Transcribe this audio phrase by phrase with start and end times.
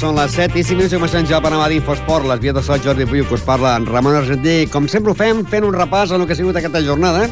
[0.00, 2.24] són les 7 i 5 minuts i comencem ja el panorama d'Infosport.
[2.30, 4.64] Les vies de sol, Jordi Puyo, que us parla en Ramon Argentí.
[4.72, 7.26] Com sempre ho fem, fent un repàs en el que ha sigut aquesta jornada.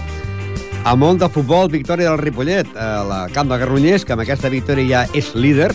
[0.84, 4.52] A món de futbol, victòria del Ripollet, a la camp de Garrunyers, que amb aquesta
[4.52, 5.70] victòria ja és líder.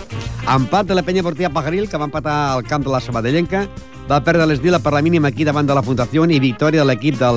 [0.46, 3.66] Empat de la penya portia Pajaril, que va empatar al camp de la Sabadellenca.
[4.06, 7.18] Va perdre l'esdila per la mínima aquí davant de la Fundació i victòria de l'equip
[7.18, 7.32] de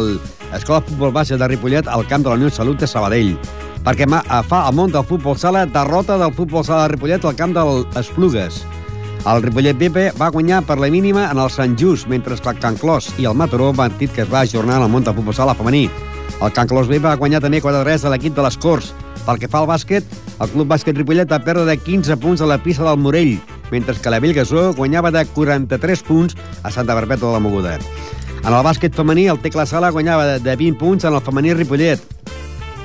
[0.52, 3.38] l'Escola Futbol Base de Ripollet al camp de la Unió Salut de Sabadell
[3.86, 4.04] perquè
[4.50, 8.00] fa el món del futbol sala derrota del futbol sala de Ripollet al camp de
[8.00, 8.66] Esplugues.
[9.26, 12.58] El Ripollet Pepe va guanyar per la mínima en el Sant Just, mentre que el
[12.62, 15.16] Can Clos i el Mataró van dir que es va ajornar en el món del
[15.16, 15.88] futbol sala femení.
[16.38, 18.92] El Can Clos B va guanyar també 4-3 de l'equip de les Corts.
[19.26, 20.04] Pel que fa al bàsquet,
[20.38, 23.40] el Club Bàsquet Ripollet va perdre de 15 punts a la pista del Morell,
[23.72, 27.80] mentre que la Bellgasó guanyava de 43 punts a Santa Perpètua de la Moguda.
[28.44, 31.98] En el bàsquet femení, el Tecla Sala guanyava de 20 punts en el femení Ripollet.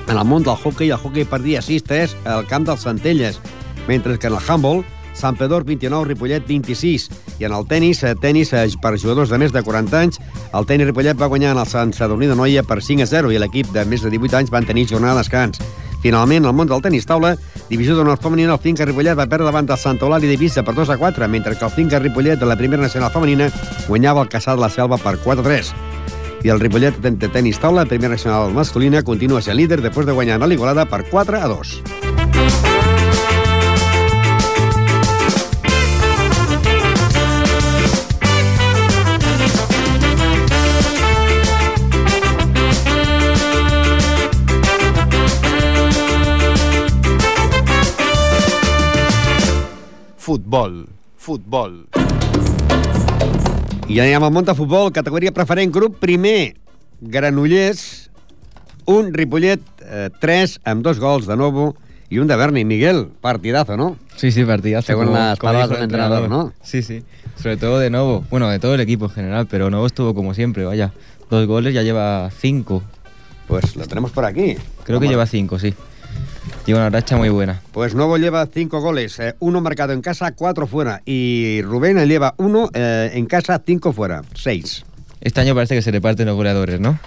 [0.07, 3.37] En el món del hockey, el hockey perdia 6-3 al camp dels Centelles,
[3.85, 4.81] mentre que en el handball,
[5.13, 7.09] Sant Pedor 29, Ripollet 26.
[7.39, 10.19] I en el tennis, eh, tennis eh, per jugadors de més de 40 anys,
[10.53, 13.31] el tennis Ripollet va guanyar en el Sant Sadurní de Noia per 5 a 0
[13.31, 15.61] i l'equip de més de 18 anys van tenir jornada de descans.
[16.01, 17.35] Finalment, el món del tenis taula,
[17.69, 20.89] divisió d'honor femenina, el Finca Ripollet va perdre davant del Sant Eulali d'Eivissa per 2
[20.89, 23.51] a 4, mentre que el Finca Ripollet de la primera nacional femenina
[23.87, 25.73] guanyava el Caçà de la Selva per 4 a 3
[26.43, 30.41] i el Ripollet de tenis taula, primera nacional masculina, continua sent líder després de guanyar
[30.41, 32.80] a l'Igualada per 4 a 2.
[50.31, 50.87] Futbol,
[51.19, 51.73] futbol.
[53.91, 56.53] I anem al món de futbol, categoria preferent, grup primer,
[57.03, 57.81] Granollers,
[58.87, 61.73] un Ripollet, eh, tres, amb dos gols de Novo
[62.07, 62.63] i un de Berni.
[62.63, 63.97] Miguel, partidazo, ¿no?
[64.15, 64.87] Sí, sí, partidazo.
[64.87, 66.53] Según como, las palabras del entrenador, ¿no?
[66.63, 67.03] Sí, sí.
[67.35, 68.23] Sobre todo de Novo.
[68.31, 70.93] Bueno, de todo el equipo en general, pero Novo estuvo como siempre, vaya.
[71.29, 72.83] Dos goles, ya lleva cinco.
[73.49, 74.55] Pues lo tenemos por aquí.
[74.85, 75.01] Creo Vamos.
[75.01, 75.73] que lleva cinco, sí.
[76.65, 77.61] Lleva una racha muy buena.
[77.71, 81.01] Pues Novo lleva cinco goles, eh, uno marcado en casa, cuatro fuera.
[81.05, 84.85] Y Rubén lleva uno eh, en casa, cinco fuera, seis.
[85.21, 86.99] Este año parece que se reparten los goleadores, ¿no?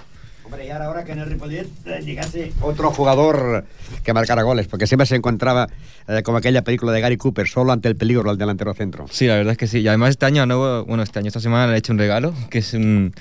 [0.43, 3.65] Hombre, y ahora, que en el Ripollet eh, llegase otro jugador
[4.03, 5.67] que marcara goles, porque siempre se encontraba
[6.07, 9.05] eh, como aquella película de Gary Cooper, solo ante el peligro al delantero centro.
[9.09, 9.79] Sí, la verdad es que sí.
[9.79, 12.33] Y además este año, nuevo, bueno, este año, esta semana le he hecho un regalo,
[12.49, 13.13] que es un,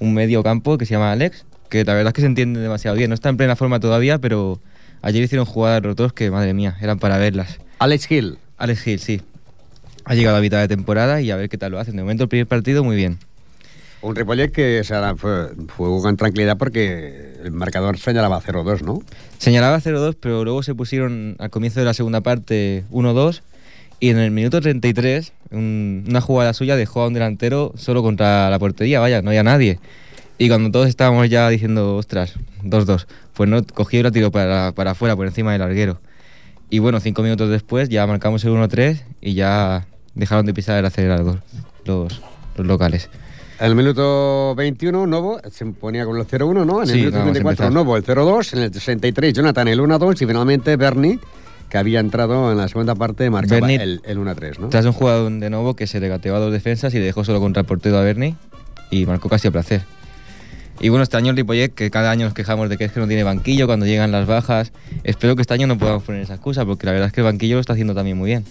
[0.00, 2.96] un medio campo que se llama Alex, que la verdad es que se entiende demasiado
[2.96, 3.10] bien.
[3.10, 4.60] No está en plena forma todavía, pero
[5.02, 7.58] Ayer hicieron jugadas rotos que, madre mía, eran para verlas.
[7.80, 8.38] Alex Hill.
[8.56, 9.22] Alex Hill, sí.
[10.04, 11.96] Ha llegado a mitad de temporada y a ver qué tal lo hacen.
[11.96, 13.18] De momento el primer partido muy bien.
[14.00, 19.00] Un Ripollet que o sea, fue, fue, con tranquilidad porque el marcador señalaba 0-2, ¿no?
[19.38, 23.42] Señalaba 0-2, pero luego se pusieron al comienzo de la segunda parte 1-2
[24.00, 28.50] y en el minuto 33 un, una jugada suya dejó a un delantero solo contra
[28.50, 29.78] la portería, vaya, no había nadie.
[30.42, 34.90] Y cuando todos estábamos ya diciendo, ostras, 2-2, pues no cogió y tiró para, para
[34.90, 36.00] afuera, por encima del larguero.
[36.68, 40.84] Y bueno, cinco minutos después ya marcamos el 1-3 y ya dejaron de pisar el
[40.86, 41.42] acelerador
[41.84, 42.20] los,
[42.56, 43.08] los locales.
[43.60, 46.82] El minuto 21, Novo se ponía con el 0-1, ¿no?
[46.82, 47.72] En el Sí, minuto vamos a 34, empezar.
[47.72, 48.52] Novo el 0-2.
[48.56, 50.22] En el 63, Jonathan el 1-2.
[50.22, 51.20] Y finalmente Bernie,
[51.68, 54.68] que había entrado en la segunda parte, marcaba Berni- el, el 1-3, ¿no?
[54.70, 57.38] Tras un jugador de nuevo que se regateó a dos defensas y le dejó solo
[57.38, 58.34] contra el portero a Berni
[58.90, 59.82] y marcó casi a placer.
[60.82, 62.98] Y bueno, este año el Ripollet, que cada año nos quejamos de que es que
[63.00, 64.72] no tiene banquillo cuando llegan las bajas,
[65.04, 67.24] espero que este año no podamos poner esa excusa, porque la verdad es que el
[67.24, 68.44] banquillo lo está haciendo también muy bien.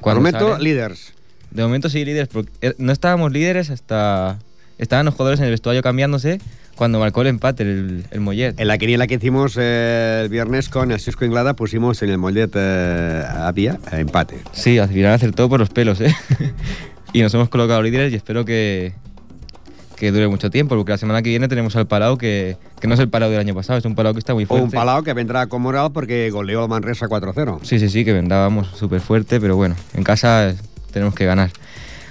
[0.00, 1.14] Cuando el momento, sale- líderes.
[1.50, 4.38] de momento sí líderes, porque eh, no estábamos líderes hasta...
[4.78, 6.38] Estaban los jugadores en el vestuario cambiándose
[6.74, 8.58] cuando marcó el empate el, el Mollet.
[8.58, 12.16] En la quiniela que hicimos eh, el viernes con el Cisco Inglada pusimos en el
[12.18, 14.38] Mollet eh, había empate.
[14.52, 16.14] Sí, al final acertó por los pelos, ¿eh?
[17.12, 18.94] y nos hemos colocado líderes y espero que,
[20.00, 22.94] que dure mucho tiempo, porque la semana que viene tenemos al Palau, que, que no
[22.94, 24.64] es el Palau del año pasado, es un Palau que está muy O fuerte.
[24.64, 27.58] un Palau que vendrá con moral porque goleó al Manresa 4-0.
[27.62, 30.54] Sí, sí, sí, que vendábamos súper fuerte, pero bueno, en casa
[30.90, 31.50] tenemos que ganar.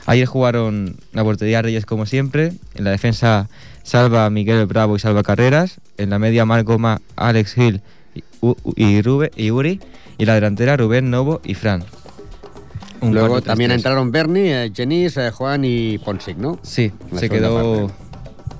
[0.05, 3.49] Ayer jugaron la portería Reyes como siempre, en la defensa
[3.83, 7.81] Salva Miguel Bravo y Salva Carreras, en la media Margoma, Alex Hill
[8.13, 8.23] y,
[8.75, 9.79] y, Rube- y Uri,
[10.19, 11.83] y la delantera Rubén Novo y Fran.
[13.01, 13.43] Un Luego 4-3-3.
[13.43, 16.59] también entraron Bernie, eh, Genís, eh, Juan y Ponsic, ¿no?
[16.63, 17.87] Sí, la se quedó.
[17.87, 17.93] parte.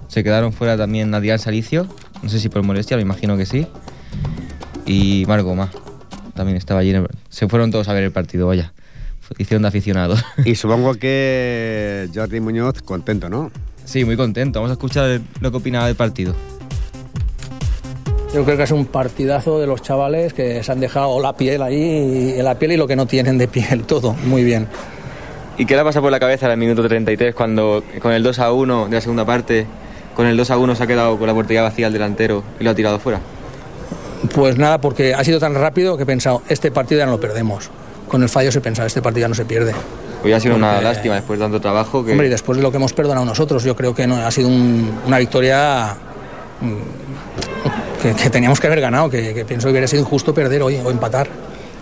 [0.07, 1.87] Se quedaron fuera también Adrián Salicio,
[2.23, 3.67] no sé si por molestia, me imagino que sí.
[4.85, 5.69] Y Marco Ma,
[6.33, 6.89] también estaba allí.
[6.91, 8.73] en el- Se fueron todos a ver el partido, vaya.
[9.37, 10.23] Hicieron de aficionados.
[10.45, 13.51] Y supongo que Jordi Muñoz contento, ¿no?
[13.85, 14.59] sí, muy contento.
[14.59, 16.35] Vamos a escuchar lo que opinaba del partido.
[18.33, 21.63] Yo creo que es un partidazo de los chavales que se han dejado la piel
[21.63, 24.67] ahí, y la piel y lo que no tienen de piel, todo, muy bien.
[25.57, 28.39] ¿Y qué le pasa por la cabeza en el minuto 33 cuando con el 2
[28.39, 29.65] a 1 de la segunda parte,
[30.15, 32.63] con el 2 a 1 se ha quedado con la portería vacía al delantero y
[32.63, 33.19] lo ha tirado fuera?
[34.33, 37.19] Pues nada, porque ha sido tan rápido que he pensado, este partido ya no lo
[37.19, 37.69] perdemos.
[38.07, 39.73] Con el fallo se pensaba, este partido ya no se pierde.
[40.23, 42.05] Hoy ha sido una lástima después de tanto trabajo.
[42.05, 42.11] Que...
[42.11, 44.49] Hombre, y después de lo que hemos perdonado nosotros, yo creo que no, ha sido
[44.49, 45.95] un, una victoria
[46.61, 50.61] mm, que, que, teníamos que haber ganado, que, que, pienso que hubiera sido injusto perder
[50.61, 51.27] hoy o empatar.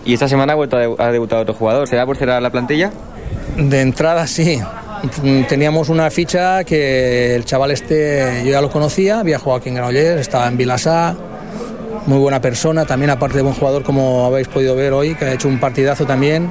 [0.04, 1.88] ¿Y esta semana ha, vuelto a, ha debutado otro jugador?
[1.88, 2.90] ¿Será por cerrar la plantilla?
[3.56, 4.60] De entrada sí.
[5.48, 9.76] Teníamos una ficha que el chaval este yo ya lo conocía, había jugado aquí en
[9.76, 11.14] Granollers, estaba en Vilasá,
[12.06, 15.32] muy buena persona, también aparte de buen jugador como habéis podido ver hoy, que ha
[15.34, 16.50] hecho un partidazo también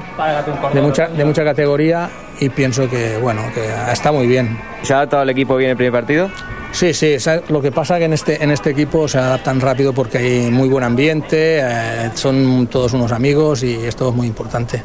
[0.72, 2.08] de mucha, de mucha categoría
[2.40, 4.58] y pienso que bueno, que está muy bien.
[4.82, 6.30] ¿Se ha adaptado el equipo bien el primer partido?
[6.72, 7.16] Sí, sí,
[7.48, 10.50] lo que pasa es que en este, en este equipo se adaptan rápido porque hay
[10.50, 14.82] muy buen ambiente, eh, son todos unos amigos y esto es muy importante.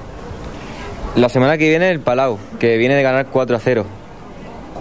[1.16, 3.86] La semana que viene el Palau, que viene de ganar 4 a 0.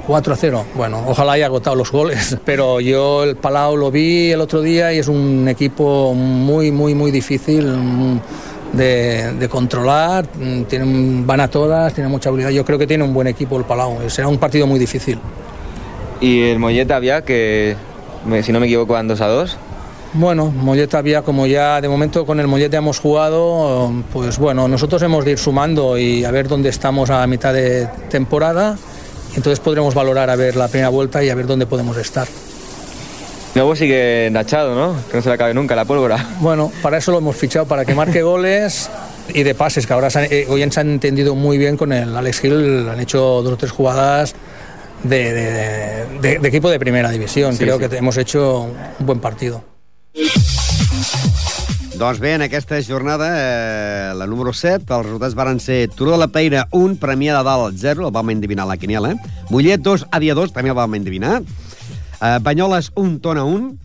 [0.06, 0.64] 4 a 0.
[0.74, 4.92] Bueno, ojalá haya agotado los goles, pero yo el Palau lo vi el otro día
[4.92, 8.20] y es un equipo muy, muy, muy difícil
[8.72, 10.26] de, de controlar.
[10.68, 12.50] Tienen, van a todas, tienen mucha habilidad.
[12.50, 14.08] Yo creo que tiene un buen equipo el Palau.
[14.08, 15.18] Será un partido muy difícil.
[16.22, 17.76] Y el Molleta había que,
[18.42, 19.56] si no me equivoco, van 2 a 2.
[20.14, 25.02] Bueno, Molleta había, como ya de momento con el Molleta hemos jugado, pues bueno, nosotros
[25.02, 28.78] hemos de ir sumando y a ver dónde estamos a mitad de temporada.
[29.34, 32.28] Entonces podremos valorar a ver la primera vuelta y a ver dónde podemos estar.
[33.56, 34.94] Luego sigue Nachado, ¿no?
[35.10, 36.24] Que no se le acabe nunca la pólvora.
[36.40, 38.88] Bueno, para eso lo hemos fichado, para que marque goles
[39.34, 41.92] y de pases, que ahora se han, eh, hoy se han entendido muy bien con
[41.92, 44.36] el Alex Hill, han hecho dos o tres jugadas
[45.04, 47.52] de, de, de, de equipo de primera división.
[47.54, 47.88] Sí, Creo sí.
[47.88, 48.62] que hemos hecho
[48.98, 49.64] un buen partido.
[51.96, 56.18] Doncs bé, en aquesta jornada, eh, la número 7, els resultats varen ser Turó de
[56.18, 59.12] la Peira 1, Premià de Dalt 0, el vam endevinar a la quiniela.
[59.50, 61.42] Mollet 2, Àdia 2, també el vam endevinar.
[61.42, 63.76] Eh, Banyoles 1, Tona 1.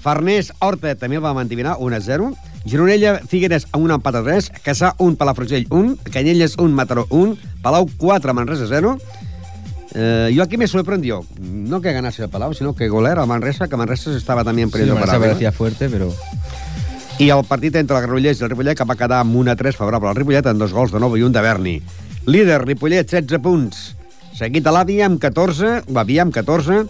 [0.00, 2.30] Farners, Horta, també el vam endevinar, 1 a 0.
[2.64, 4.50] Gironella, Figueres, 1 empat a 3.
[4.64, 5.96] Caçà, 1, Palafrugell, 1.
[6.14, 7.36] Canyelles, 1, Mataró, 1.
[7.62, 8.96] Palau, 4, Manresa, 0.
[9.94, 13.68] Eh, yo aquí me sorprendió, no que ganase el Palau, sino que golera a Manresa,
[13.68, 16.10] que Manresa estava també en període sí, sí, parecía fuerte, però...
[17.16, 19.56] I el partit entre el Granollers i el Ripollet que va quedar amb 1 a
[19.56, 21.78] 3 favorable al Ripollet amb dos gols de nou i un de Berni.
[22.26, 23.94] Líder, Ripollet, 16 punts.
[24.36, 26.82] Seguit a l'Àvia amb 14, l'Àvia amb 14,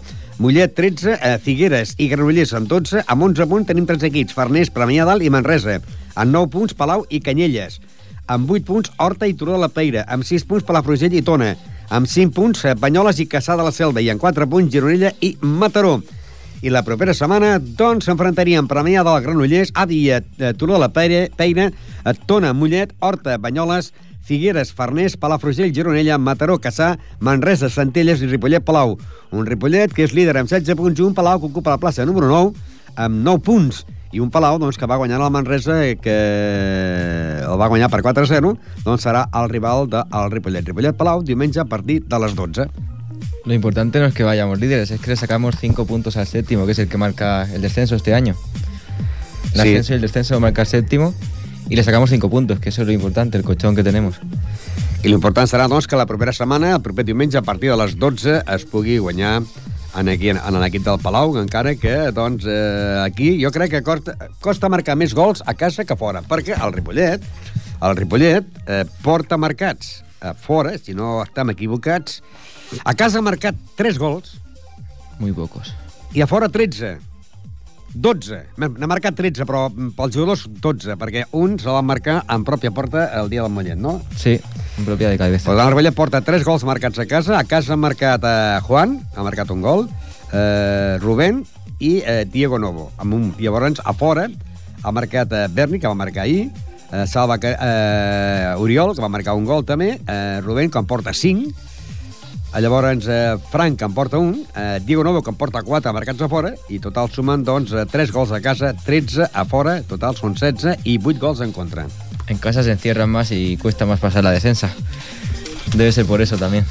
[0.43, 3.05] Mollet 13, eh, Figueres i Granollers amb 12.
[3.07, 5.79] Amb 11 punts tenim tres equips, Farners, Premià Dalt i Manresa.
[6.13, 7.79] Amb 9 punts, Palau i Canyelles.
[8.27, 10.03] Amb 8 punts, Horta i Turó de la Peira.
[10.11, 11.55] Amb 6 punts, Palafrugell i Tona
[11.89, 15.37] amb 5 punts Banyoles i Caçà de la Selva i amb 4 punts Gironella i
[15.41, 16.01] Mataró.
[16.65, 20.23] I la propera setmana, doncs, s'enfrontarien Premià del Granollers, Àdia,
[20.57, 21.67] Turó de la Peina,
[22.25, 23.91] Tona, Mollet, Horta, Banyoles,
[24.27, 28.97] Figueres, Farners, Palafrugell, Gironella, Mataró, Caçà, Manresa, Centelles i Ripollet, Palau.
[29.31, 32.05] Un Ripollet que és líder amb 16 punts i un Palau que ocupa la plaça
[32.09, 36.17] número 9 amb 9 punts i un Palau doncs, que va guanyar el Manresa que
[37.47, 42.03] el va guanyar per 4-0 doncs serà el rival del Ripollet Ripollet-Palau diumenge a partir
[42.05, 42.67] de les 12
[43.47, 46.65] Lo importante no es que vayamos líderes, es que le sacamos 5 puntos al séptimo,
[46.65, 48.35] que es el que marca el descenso este año.
[49.53, 49.69] El sí.
[49.69, 51.13] ascenso y el descenso marca el séptimo
[51.69, 54.19] y le sacamos 5 puntos, que eso es lo importante, el colchón que tenemos.
[55.05, 57.95] I l'important serà doncs, que la propera setmana, el proper diumenge, a partir de les
[58.01, 59.43] 12, es pugui guanyar
[59.97, 64.15] en, aquí, en l'equip del Palau, encara que doncs, eh, aquí jo crec que costa,
[64.43, 67.23] costa marcar més gols a casa que fora, perquè el Ripollet,
[67.81, 72.21] el Ripollet eh, porta marcats a fora, si no estem equivocats,
[72.83, 74.37] a casa ha marcat 3 gols.
[75.19, 75.73] Muy pocos.
[76.13, 76.97] I a fora 13.
[78.01, 78.39] 12.
[78.61, 83.07] N'ha marcat 13, però pels jugadors 12, perquè un se va marcar en pròpia porta
[83.19, 83.97] el dia del Mollet, no?
[84.15, 84.35] Sí,
[84.77, 85.49] en pròpia de cabeza.
[85.49, 87.37] Pues el Mollet porta 3 gols marcats a casa.
[87.39, 89.87] A casa ha marcat eh, Juan, ha marcat un gol,
[90.31, 91.43] eh, Rubén
[91.79, 92.91] i eh, Diego Novo.
[92.97, 94.27] Amb un, llavors, a fora,
[94.83, 96.47] ha marcat eh, Berni, que va marcar ahir,
[96.91, 101.13] eh, Salva eh, Oriol, que va marcar un gol també, eh, Rubén, que en porta
[101.13, 101.51] 5,
[102.59, 106.27] Llavors, eh, Frank en porta un, eh, Diego Novo que en porta 4 marcats a
[106.27, 110.79] fora, i total sumen, doncs, 3 gols a casa, 13 a fora, total són 16
[110.83, 111.85] i 8 gols en contra.
[112.27, 114.71] En casa se encierran más y cuesta más pasar la defensa.
[115.75, 116.65] Debe ser por eso también.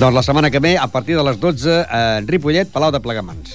[0.00, 3.54] Doncs la setmana que ve, a partir de les 12, eh, Ripollet, Palau de Plegamans.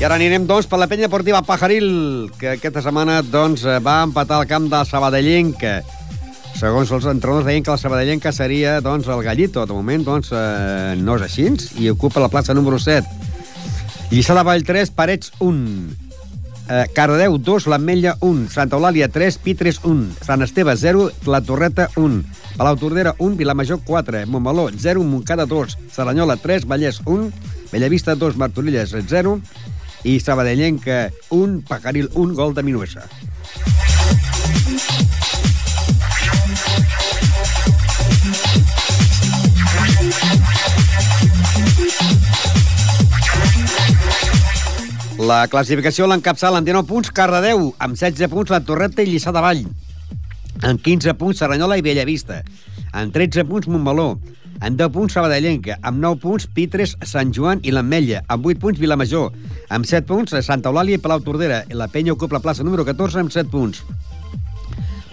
[0.00, 4.40] I ara anirem, doncs, per la penya deportiva Pajaril, que aquesta setmana, doncs, va empatar
[4.40, 5.82] al camp de Sabadellenca.
[6.56, 9.66] Segons els entrenadors deien que la Sabadellenca seria doncs, el Gallito.
[9.68, 11.50] De moment doncs, eh, no és així
[11.82, 13.04] i ocupa la plaça número 7.
[14.08, 15.60] Lliçà de Vall 3, Parets 1.
[16.68, 21.90] Eh, Cardedeu 2, l'Ametlla 1, Santa Eulàlia 3, Pitres 1, Sant Esteve 0, La Torreta
[21.94, 22.24] 1,
[22.56, 27.30] Palau Tordera 1, Vilamajor 4, Montmeló 0, Montcada 2, Saranyola 3, Vallès 1,
[27.70, 29.40] Bellavista 2, Martorelles 0
[30.04, 33.04] i Sabadellenca 1, Pajaril 1, gol de Minuesa.
[45.26, 49.40] La classificació l'encapçala amb 19 punts Cardedeu, amb 16 punts la Torreta i Lliçà de
[49.42, 49.62] Vall,
[50.62, 52.36] amb 15 punts Serranyola i Bellavista,
[52.92, 54.04] amb 13 punts Montmeló,
[54.60, 58.78] amb 10 punts Sabadellenca, amb 9 punts Pitres, Sant Joan i l'Ametlla, amb 8 punts
[58.78, 59.32] Vilamajor,
[59.66, 63.24] amb 7 punts Santa Eulàlia i Palau Tordera, la Penya ocupa la plaça número 14
[63.24, 63.82] amb 7 punts.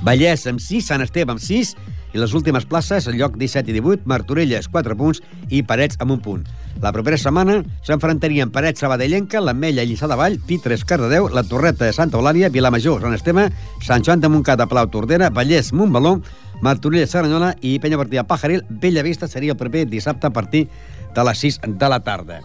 [0.06, 1.74] Vallès amb 6, Sant Esteve amb 6
[2.14, 6.16] i les últimes places, el lloc 17 i 18, Martorelles 4 punts i Parets amb
[6.16, 6.46] un punt.
[6.82, 11.94] La propera setmana s'enfrontarien Parets Sabadellenca, l'Ametlla Lliçà de Vall, Pitres Cardedeu, la Torreta de
[11.94, 13.50] Santa Eulàlia, Vilamajor, Sant Esteve,
[13.86, 16.20] Sant Joan de Montcada, Palau Tordera, Vallès, Montbaló,
[16.62, 18.64] Martorelles, Saranyola i Penya Partida Pajaril.
[18.70, 20.68] Bellavista seria el proper dissabte a partir
[21.14, 22.42] de les 6 de la tarda.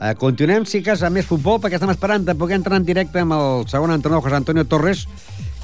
[0.00, 3.18] Eh, continuem, sí que és més futbol, perquè estem esperant de poder entrar en directe
[3.18, 5.08] amb el segon entrenador, José Antonio Torres.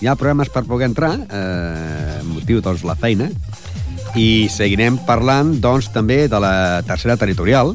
[0.01, 3.31] Hi ha problemes per poder entrar, eh, motiu, doncs, la feina.
[4.19, 7.75] I seguirem parlant, doncs, també de la tercera territorial,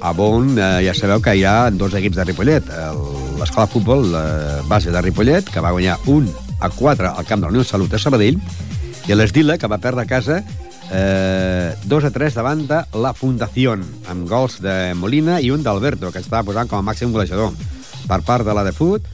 [0.00, 2.68] on eh, ja sabeu que hi ha dos equips de Ripollet.
[3.40, 7.40] L'escola de futbol, la base de Ripollet, que va guanyar 1 a 4 al camp
[7.40, 8.38] de la Unió Salut de Sabadell,
[9.06, 10.42] i l'Esdila, que va perdre a casa
[10.92, 13.76] eh, 2 a 3 davant de la Fundació,
[14.10, 17.52] amb gols de Molina i un d'Alberto, que estava posant com a màxim golejador.
[18.06, 19.06] Per part de la de Fut,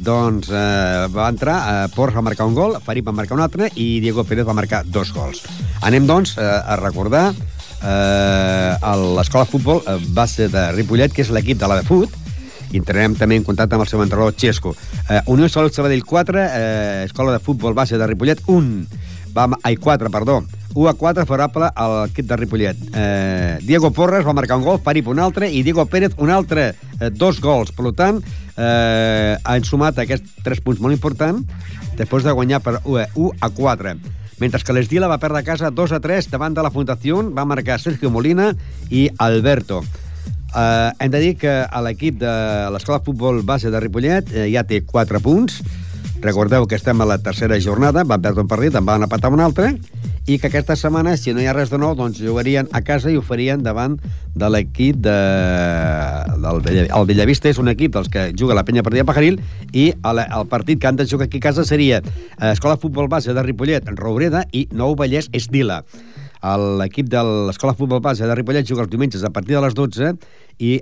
[0.00, 3.70] doncs eh, va entrar, eh, Ports va marcar un gol, Farip va marcar un altre
[3.74, 5.44] i Diego Pérez va marcar dos gols.
[5.86, 8.72] Anem, doncs, eh, a recordar eh,
[9.16, 12.16] l'escola de futbol eh, base de Ripollet, que és l'equip de la de Fut,
[12.70, 14.74] i entrarem també en contacte amb el seu entrenador Xesco.
[15.08, 18.86] Eh, Unió Salut Sabadell 4, eh, Escola de Futbol Base de Ripollet 1,
[19.36, 20.40] va, ai, 4, perdó,
[20.74, 22.76] 1 a 4 favorable a l'equip de Ripollet.
[22.94, 26.74] Eh, Diego Porres va marcar un gol, Farip un altre, i Diego Pérez un altre,
[27.00, 27.72] eh, dos gols.
[27.72, 28.22] Per tant,
[28.56, 31.42] eh, han sumat aquests tres punts molt importants
[31.98, 33.96] després de guanyar per 1 a- 1 a 4.
[34.38, 37.44] Mentre que l'Esdila va perdre a casa 2 a 3 davant de la Fundació, va
[37.44, 38.54] marcar Sergio Molina
[38.88, 39.82] i Alberto.
[40.50, 41.52] Uh, hem de dir que
[41.84, 42.30] l'equip de
[42.72, 45.60] l'Escola de Futbol Base de Ripollet eh, ja té 4 punts.
[46.20, 49.40] Recordeu que estem a la tercera jornada, van perdre un partit, en van empatar un
[49.40, 49.70] altre,
[50.28, 53.08] i que aquesta setmana, si no hi ha res de nou, doncs jugarien a casa
[53.10, 53.96] i ho farien davant
[54.36, 55.16] de l'equip de...
[56.44, 56.84] del Bella...
[56.98, 59.40] El Bellavista és un equip dels que juga la penya partida Pajaril
[59.72, 62.82] i el, el partit que han de jugar aquí a casa seria eh, Escola de
[62.84, 65.80] Futbol Base de Ripollet, Roureda i Nou Vallès Esdila.
[66.40, 69.76] L'equip de l'Escola de Futbol Base de Ripollet juga els diumenges a partir de les
[69.76, 70.12] 12
[70.60, 70.76] i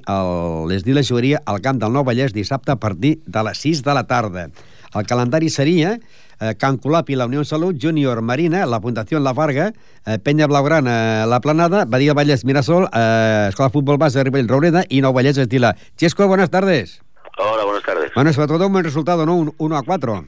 [0.67, 4.05] l'Esdila jugaria al camp del Nou Vallès dissabte a partir de les 6 de la
[4.11, 4.49] tarda.
[4.95, 5.99] El calendari seria
[6.41, 9.73] eh, Can Colapi, la Unió Salut, Júnior Marina, la Fundació La Varga,
[10.07, 14.85] eh, Penya Blaugrana, La Planada, Badia Vallès Mirasol, eh, Escola de Futbol Base Ripollet Roureda
[14.89, 15.77] y Nou Vallès Estila.
[15.97, 17.03] Chesco, buenas tardes.
[17.39, 18.11] Hola, buenas tardes.
[18.15, 19.37] Bueno, sobre todo un buen resultado, ¿no?
[19.37, 20.25] Un 1 a 4.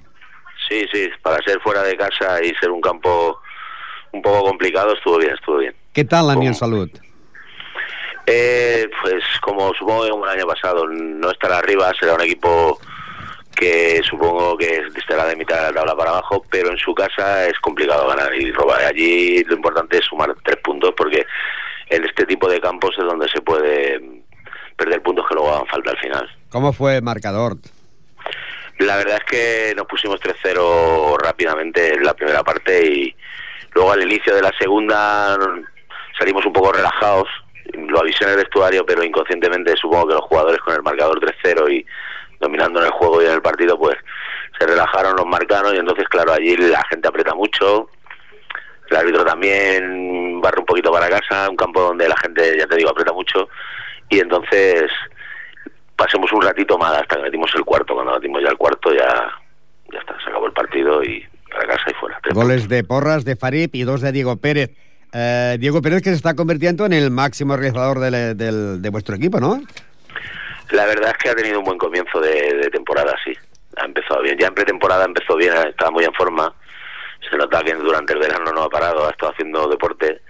[0.69, 3.40] Sí, sí, para ser fuera de casa y ser un campo
[4.12, 5.75] un poco complicado estuvo bien, estuvo bien.
[5.93, 6.55] ¿Qué tal la Unión.
[6.55, 6.88] Salud?
[8.26, 12.79] Eh, pues como supongo que como el año pasado no estará arriba, será un equipo
[13.61, 17.47] que supongo que estará de mitad de la tabla para abajo, pero en su casa
[17.47, 18.83] es complicado ganar y robar.
[18.83, 21.26] Allí lo importante es sumar tres puntos porque
[21.90, 24.00] en este tipo de campos es donde se puede
[24.76, 26.31] perder puntos que luego hagan falta al final.
[26.49, 27.57] ¿Cómo fue el marcador?
[28.79, 33.14] La verdad es que nos pusimos 3-0 rápidamente en la primera parte y
[33.75, 35.37] luego al inicio de la segunda
[36.19, 37.29] salimos un poco relajados.
[37.75, 41.73] Lo avisé en el vestuario, pero inconscientemente supongo que los jugadores con el marcador 3-0
[41.73, 41.87] y
[42.40, 43.97] dominando en el juego y en el partido, pues
[44.59, 47.88] se relajaron, nos marcaron y entonces, claro, allí la gente aprieta mucho.
[48.90, 52.76] El árbitro también barre un poquito para casa, un campo donde la gente, ya te
[52.76, 53.49] digo, aprieta mucho.
[54.09, 54.90] Y entonces
[55.97, 57.94] pasemos un ratito mal hasta que metimos el cuarto.
[57.94, 59.30] Cuando metimos ya el cuarto ya,
[59.92, 62.18] ya está, se acabó el partido y para casa y fuera.
[62.23, 64.70] Tres Goles de Porras, de Farip y dos de Diego Pérez.
[65.12, 69.38] Eh, Diego Pérez que se está convirtiendo en el máximo realizador del- de vuestro equipo,
[69.40, 69.61] ¿no?
[70.70, 73.32] La verdad es que ha tenido un buen comienzo de, de temporada, sí.
[73.76, 74.38] Ha empezado bien.
[74.38, 76.52] Ya en pretemporada empezó bien, estaba muy en forma.
[77.28, 80.22] Se nota que durante el verano no ha parado, ha estado haciendo deporte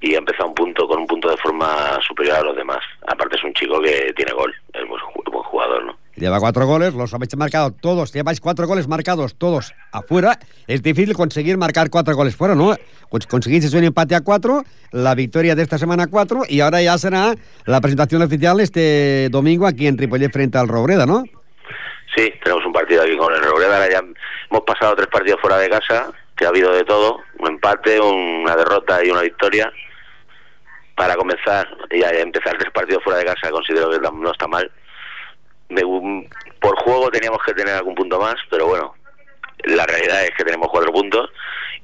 [0.00, 2.80] y ha empezado un punto con un punto de forma superior a los demás.
[3.06, 6.01] Aparte es un chico que tiene gol, es muy buen jugador, ¿no?
[6.22, 8.12] Lleva cuatro goles, los habéis marcado todos.
[8.12, 10.38] Lleváis cuatro goles marcados todos afuera.
[10.68, 12.76] Es difícil conseguir marcar cuatro goles fuera, ¿no?
[13.10, 14.62] Cons- Conseguiste un empate a cuatro,
[14.92, 17.34] la victoria de esta semana a cuatro, y ahora ya será
[17.66, 21.24] la presentación oficial este domingo aquí en Ripollet frente al Robreda, ¿no?
[22.14, 23.90] Sí, tenemos un partido aquí con el Robreda.
[23.90, 27.98] Ya hemos pasado tres partidos fuera de casa, que ha habido de todo: un empate,
[28.00, 29.72] una derrota y una victoria.
[30.94, 34.70] Para comenzar y empezar tres partidos fuera de casa, considero que no está mal.
[35.72, 36.28] Me-
[36.60, 38.94] por juego teníamos que tener algún punto más, pero bueno,
[39.64, 41.30] la realidad es que tenemos cuatro puntos.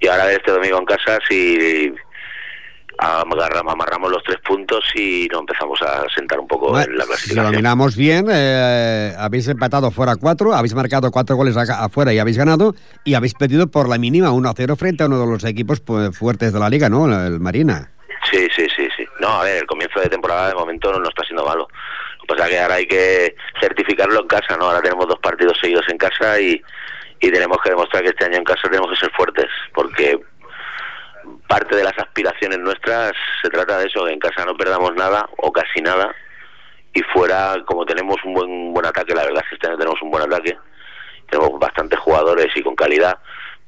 [0.00, 1.92] Y ahora ver este domingo en casa si
[2.98, 7.04] agarramos, amarramos los tres puntos y nos empezamos a sentar un poco Bueno, en la
[7.04, 7.56] si lo clasificación.
[7.56, 12.74] miramos bien, eh, habéis empatado fuera cuatro, habéis marcado cuatro goles afuera y habéis ganado,
[13.04, 16.52] y habéis perdido por la mínima 1-0 frente a uno de los equipos pues, fuertes
[16.52, 17.04] de la liga, ¿no?
[17.06, 17.90] El Marina.
[18.30, 19.04] Sí, sí, sí, sí.
[19.20, 21.68] No, a ver, el comienzo de temporada de momento no, no está siendo malo.
[22.28, 24.66] Pasa que ahora hay que certificarlo en casa, ¿no?
[24.66, 26.62] Ahora tenemos dos partidos seguidos en casa y,
[27.20, 30.20] y tenemos que demostrar que este año en casa tenemos que ser fuertes, porque
[31.48, 35.28] parte de las aspiraciones nuestras se trata de eso, que en casa no perdamos nada
[35.38, 36.14] o casi nada
[36.92, 40.02] y fuera, como tenemos un buen buen ataque, la verdad es que este año tenemos
[40.02, 40.56] un buen ataque,
[41.30, 43.18] tenemos bastantes jugadores y con calidad,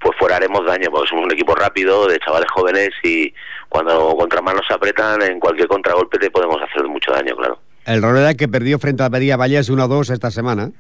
[0.01, 3.33] pues fuera haremos daño, porque somos un equipo rápido, de chavales jóvenes y
[3.69, 7.59] cuando contra más nos apretan, en cualquier contragolpe te podemos hacer mucho daño, claro.
[7.91, 10.71] El Roleda que perdió frente a Badía Vallés 1-2 esta semana.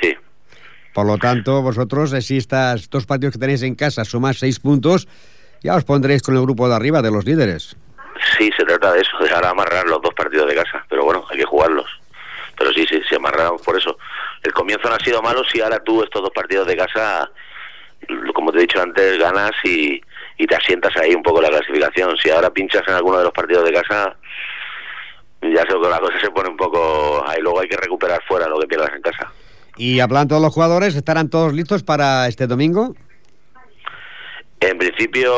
[0.00, 0.14] Sí,
[0.94, 4.60] Por lo tanto, vosotros, eh, si estas dos partidos que tenéis en casa sumáis seis
[4.60, 5.08] puntos,
[5.64, 7.76] ya os pondréis con el grupo de arriba de los líderes.
[8.38, 11.24] sí, se trata de eso, de ahora amarrar los dos partidos de casa, pero bueno,
[11.28, 11.90] hay que jugarlos.
[12.56, 13.98] Pero sí, sí, se amarraron por eso.
[14.44, 17.28] El comienzo no ha sido malo si ahora tú estos dos partidos de casa,
[18.32, 20.00] como te he dicho antes, ganas y,
[20.38, 22.16] y te asientas ahí un poco la clasificación.
[22.16, 24.16] Si ahora pinchas en alguno de los partidos de casa,
[25.42, 27.22] ya sé que la cosa se pone un poco...
[27.26, 29.32] Ahí luego hay que recuperar fuera lo que pierdas en casa.
[29.76, 32.94] Y hablando de los jugadores, ¿estarán todos listos para este domingo?
[34.60, 35.32] En principio,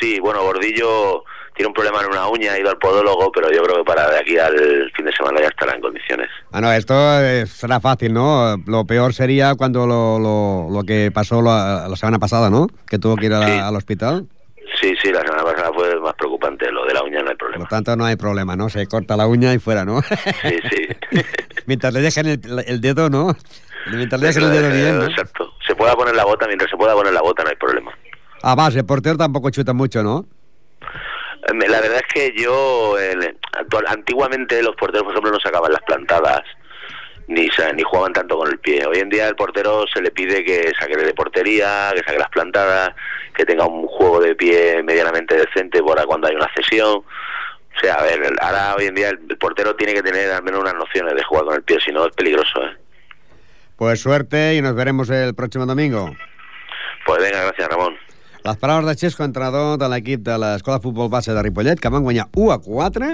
[0.00, 1.24] sí, bueno, Gordillo
[1.56, 4.08] tiene un problema en una uña, ha ido al podólogo, pero yo creo que para
[4.08, 6.28] de aquí al fin de semana ya estará en condiciones.
[6.50, 8.56] Bueno, Ah, esto eh, será fácil, ¿no?
[8.66, 12.68] Lo peor sería cuando lo, lo, lo que pasó la, la semana pasada, ¿no?
[12.88, 13.52] Que tuvo que ir a la- Sí.
[13.58, 14.28] al hospital.
[14.80, 17.48] Sí, sí, la semana pasada fue más preocupante, lo de la uña no hay Por
[17.48, 17.68] lo problema.
[17.68, 18.68] tanto, no hay problema, ¿no?
[18.68, 20.00] Se corta la uña y fuera, ¿no?
[20.02, 20.88] Sí, sí.
[21.66, 23.36] Mientras le dejen el, el dedo, ¿no?
[23.92, 25.04] Mientras le dejen el dedo bien, ¿no?
[25.06, 25.52] Exacto.
[25.66, 27.92] Se pueda poner la bota, mientras se pueda poner la bota no hay problema.
[28.42, 30.26] Ah, vas, el portero tampoco chuta mucho, ¿no?
[30.80, 32.94] Eh, La verdad es que yo,
[33.52, 36.40] actual- antiguamente los porteros, por ejemplo, no sacaban las plantadas,
[37.32, 38.86] ni, ni jugaban tanto con el pie.
[38.86, 42.30] Hoy en día el portero se le pide que saque de portería, que saque las
[42.30, 42.90] plantadas,
[43.34, 46.98] que tenga un juego de pie medianamente decente para cuando hay una cesión.
[46.98, 50.42] O sea, a ver, ahora hoy en día el, el portero tiene que tener al
[50.42, 52.76] menos unas nociones de jugar con el pie, si no es peligroso, ¿eh?
[53.76, 56.14] Pues suerte y nos veremos el próximo domingo.
[57.04, 57.96] Pues venga, gracias Ramón.
[58.44, 61.88] Les paraules de Xesco, entrenador de l'equip de l'Escola de Futbol Base de Ripollet, que
[61.88, 63.06] van guanyar 1 a 4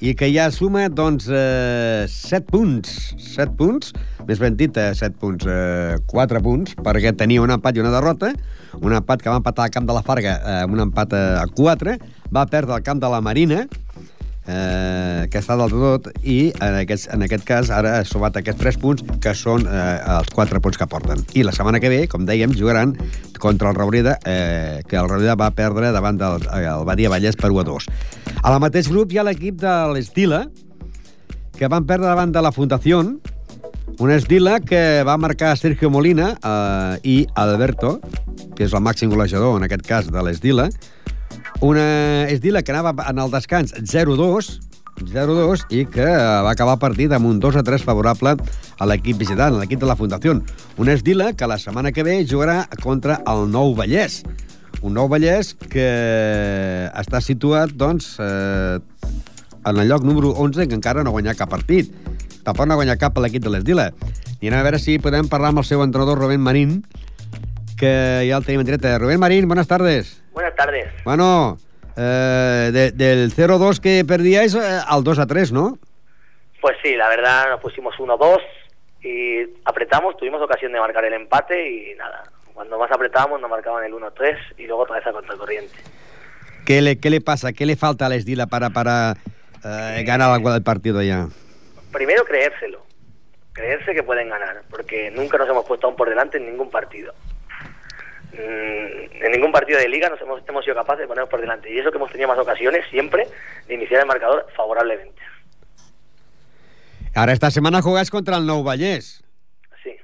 [0.00, 3.14] i que ja suma, doncs, eh, 7 punts.
[3.16, 3.92] 7 punts,
[4.28, 7.94] més ben dit, eh, 7 punts, eh, 4 punts, perquè tenia un empat i una
[7.94, 8.32] derrota.
[8.76, 11.46] Un empat que va empatar al camp de la Farga, eh, un empat eh, a
[11.46, 11.96] 4.
[12.32, 13.66] Va perdre al camp de la Marina,
[14.46, 18.62] eh, que està del tot, i en aquest, en aquest cas ara ha sumat aquests
[18.62, 21.22] 3 punts, que són eh, els 4 punts que porten.
[21.34, 22.94] I la setmana que ve, com dèiem, jugaran
[23.42, 27.50] contra el Raureda, eh, que el Raureda va perdre davant del el Badia Vallès per
[27.52, 27.88] 1 a 2.
[28.42, 30.46] A la mateix grup hi ha l'equip de l'Estila,
[31.56, 33.02] que van perdre davant de la Fundació,
[33.98, 37.96] una Estila que va marcar Sergio Molina eh, i Alberto,
[38.56, 40.68] que és el màxim golejador, en aquest cas, de l'Estila,
[41.60, 44.48] una Esdila que anava en el descans 0-2,
[45.04, 48.34] 0-2 i que va acabar partit amb un 2 a 3 favorable
[48.78, 50.36] a l'equip visitant, a l'equip de la Fundació.
[50.76, 54.22] Una Esdila que la setmana que ve jugarà contra el Nou Vallès.
[54.82, 55.86] Un Nou Vallès que
[56.92, 58.78] està situat, doncs, eh,
[59.66, 61.90] en el lloc número 11, que encara no ha guanyat cap partit.
[62.44, 63.90] Tampoc no ha guanyat cap a l'equip de l'Esdila.
[64.40, 66.84] I anem a veure si podem parlar amb el seu entrenador, Rubén Marín,
[67.76, 68.98] que ja el tenim en directe.
[68.98, 70.25] Rubén Marín, buenas tardes.
[70.36, 70.86] Buenas tardes.
[71.02, 71.56] Bueno,
[71.96, 75.78] eh, de- del 0-2 que perdíais eh, al 2-3, ¿no?
[76.60, 78.36] Pues sí, la verdad nos pusimos 1-2
[79.02, 83.82] y apretamos, tuvimos ocasión de marcar el empate y nada, cuando más apretábamos nos marcaban
[83.84, 85.72] el 1-3 y luego otra vez a contracorriente.
[86.66, 87.54] ¿Qué le, qué le pasa?
[87.54, 89.16] ¿Qué le falta a l'Esdila para, para
[89.64, 91.28] eh, ganar algo del partido ya?
[91.92, 92.84] Primero creérselo,
[93.54, 97.14] creerse que pueden ganar, porque nunca nos hemos puesto aún por delante en ningún partido.
[98.38, 101.72] Mm, En ningún partido de liga nos hemos, hemos sido capaces de ponernos por delante
[101.72, 103.26] y eso que hemos tenido más ocasiones siempre
[103.66, 105.20] de iniciar el marcador favorablemente.
[107.14, 109.24] Ahora esta semana jugáis contra el Nou Vallès.
[109.82, 109.96] Sí.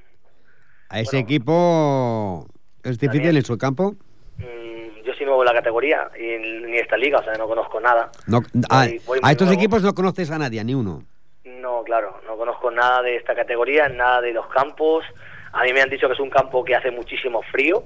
[0.88, 1.24] A ese Bueno.
[1.26, 2.46] equipo
[2.82, 3.94] es difícil en su campo.
[4.38, 7.80] Mm, Yo soy nuevo en la categoría y ni esta liga, o sea, no conozco
[7.80, 8.10] nada.
[8.26, 8.38] No,
[8.70, 9.60] a, Voy- voy a muy estos nuevo.
[9.60, 11.02] equipos no conoces a nadie, a ni uno.
[11.44, 15.04] No, claro, no conozco nada de esta categoría, nada de los campos.
[15.52, 17.84] A mí me han dicho que es un campo que hace muchísimo frío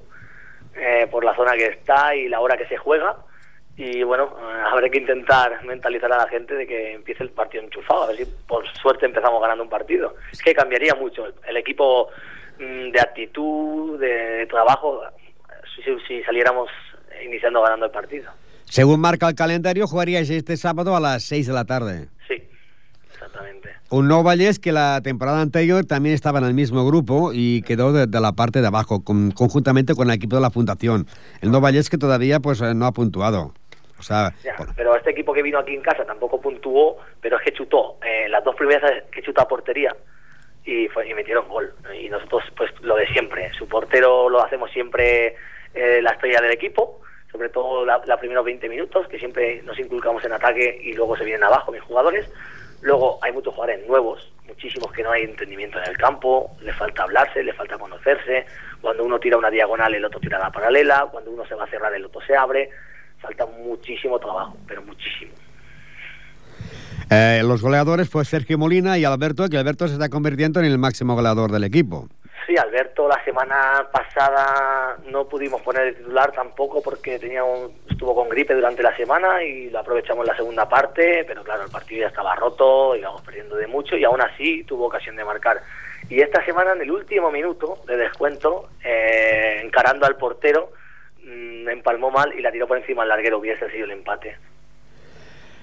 [0.76, 3.16] eh, por la zona que está y la hora que se juega.
[3.78, 7.62] Y bueno, eh, habrá que intentar mentalizar a la gente de que empiece el partido
[7.62, 10.14] enchufado, a ver si por suerte empezamos ganando un partido.
[10.32, 12.08] Es que cambiaría mucho el, el equipo
[12.58, 15.02] mm, de actitud, de trabajo,
[15.74, 16.70] si, si- si saliéramos
[17.22, 18.30] iniciando ganando el partido.
[18.64, 22.08] Según marca el calendario, jugaríais este sábado a las 6 de la tarde.
[22.26, 22.42] Sí,
[23.12, 23.75] exactamente.
[23.88, 27.92] Un Nou Vallés que la temporada anterior también estaba en el mismo grupo y quedó
[27.92, 31.06] de, de la parte de abajo, con- conjuntamente con el equipo de la Fundación.
[31.40, 33.54] El Nou Vallés que todavía pues eh, no ha puntuado.
[33.98, 37.38] O sea, Ya, por- pero este equipo que vino aquí en casa tampoco puntuó, pero
[37.38, 39.94] es que chutó eh, las dos primeras que chutó a portería
[40.64, 41.72] y, fue, y metieron gol.
[42.02, 45.36] Y nosotros, pues lo de siempre, su portero lo hacemos siempre
[45.74, 50.24] eh, la estrella del equipo, sobre todo la primeros 20 minutos, que siempre nos inculcamos
[50.24, 52.26] en ataque y luego se vienen abajo mis jugadores.
[52.82, 57.02] Luego hay muchos jugadores nuevos, muchísimos que no hay entendimiento en el campo, le falta
[57.02, 58.46] hablarse, le falta conocerse.
[58.80, 61.08] Cuando uno tira una diagonal, el otro tira la paralela.
[61.10, 62.70] Cuando uno se va a cerrar, el otro se abre.
[63.18, 65.32] Falta muchísimo trabajo, pero muchísimo.
[67.10, 70.78] eh, los goleadores fue Sergio Molina y Alberto, que Alberto se está convirtiendo en el
[70.78, 72.08] máximo goleador del equipo.
[72.46, 78.14] Sí, Alberto la semana pasada no pudimos poner el titular tampoco porque tenía un- estuvo
[78.14, 81.70] con gripe durante la semana y lo aprovechamos en la segunda parte, pero claro, el
[81.70, 85.60] partido ya estaba roto, íbamos perdiendo de mucho y aún así tuvo ocasión de marcar.
[86.08, 90.70] Y esta semana, en el último minuto de descuento, eh, encarando al portero,
[91.24, 94.36] mm, empalmó mal y la tiró por encima al larguero, hubiese sido el empate.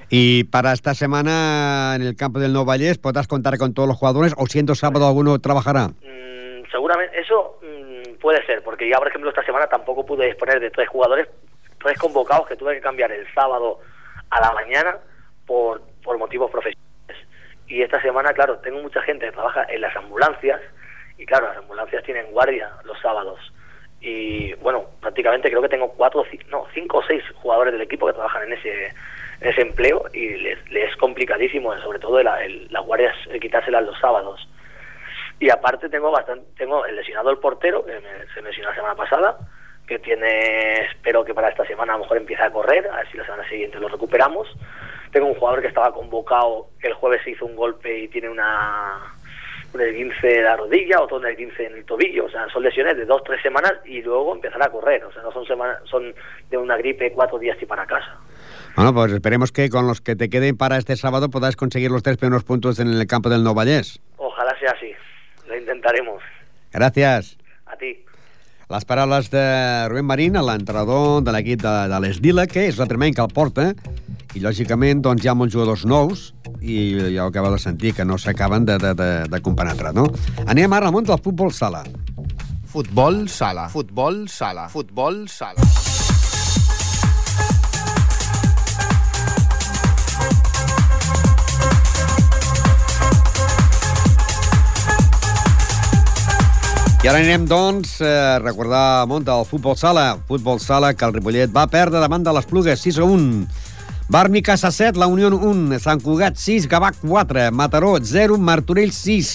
[0.09, 3.97] Y para esta semana en el campo del Nou Vallés podrás contar con todos los
[3.97, 5.87] jugadores o siendo sábado alguno trabajará.
[5.87, 6.32] Mm,
[6.73, 10.71] seguramente eso mm, puede ser, porque ya por ejemplo esta semana tampoco pude disponer de
[10.71, 11.29] tres jugadores,
[11.81, 13.79] tres convocados que tuve que cambiar el sábado
[14.31, 14.97] a la mañana
[15.45, 16.83] por, por motivos profesionales.
[17.67, 20.59] Y esta semana, claro, tengo mucha gente que trabaja en las ambulancias
[21.17, 23.39] y claro, las ambulancias tienen guardia los sábados.
[24.01, 28.13] Y bueno, prácticamente creo que tengo cuatro, no, cinco o seis jugadores del equipo que
[28.13, 28.87] trabajan en ese,
[29.41, 33.97] en ese empleo y les, les es complicadísimo, sobre todo las guardias, el quitárselas los
[33.99, 34.47] sábados.
[35.43, 38.95] Y aparte tengo bastante, tengo el lesionado el portero, que me- se lesionó la semana
[38.95, 39.37] pasada,
[39.85, 43.11] que tiene, espero que para esta semana a lo mejor empiece a correr, a ver
[43.11, 44.47] si la semana siguiente lo recuperamos.
[45.11, 48.29] Tengo un jugador que estaba convocado, que el jueves se hizo un golpe y tiene
[48.29, 49.01] una
[49.73, 52.95] un esguince de la rodilla, otro un esguince en el tobillo, o sea, son lesiones
[52.95, 56.13] de dos, tres semanas y luego empezar a correr, o sea, no son semanas, son
[56.51, 58.15] de una gripe cuatro días y para casa.
[58.75, 62.03] Bueno, pues esperemos que con los que te queden para este sábado puedas conseguir los
[62.03, 63.99] tres primeros puntos en el campo del Nou Vallès.
[64.17, 64.93] Ojalá sea así,
[65.47, 66.23] lo intentaremos.
[66.73, 67.35] Gràcies.
[67.65, 67.93] A ti.
[68.73, 69.43] Les paraules de
[69.91, 73.73] Rubén Marín, l'entrenador de l'equip de, de l'Esdila, que és l'altre que el porta,
[74.33, 78.05] i lògicament doncs, hi ha molts jugadors nous i ja ho acaba de sentir, que
[78.05, 80.07] no s'acaben de, de, de, de compenetrar, no?
[80.47, 81.83] Anem ara al món del futbol sala.
[82.73, 83.67] Futbol sala.
[83.69, 84.69] Futbol sala.
[84.73, 86.02] Futbol sala.
[97.03, 100.13] I ara anirem, doncs, a recordar món del futbol sala.
[100.23, 103.41] Futbol sala que el Ripollet va perdre davant de les Plugues 6 a 1.
[104.07, 109.33] Bàrnica 7, la Unió 1, Sant Cugat 6, Gavà 4, Mataró 0, Martorell 6,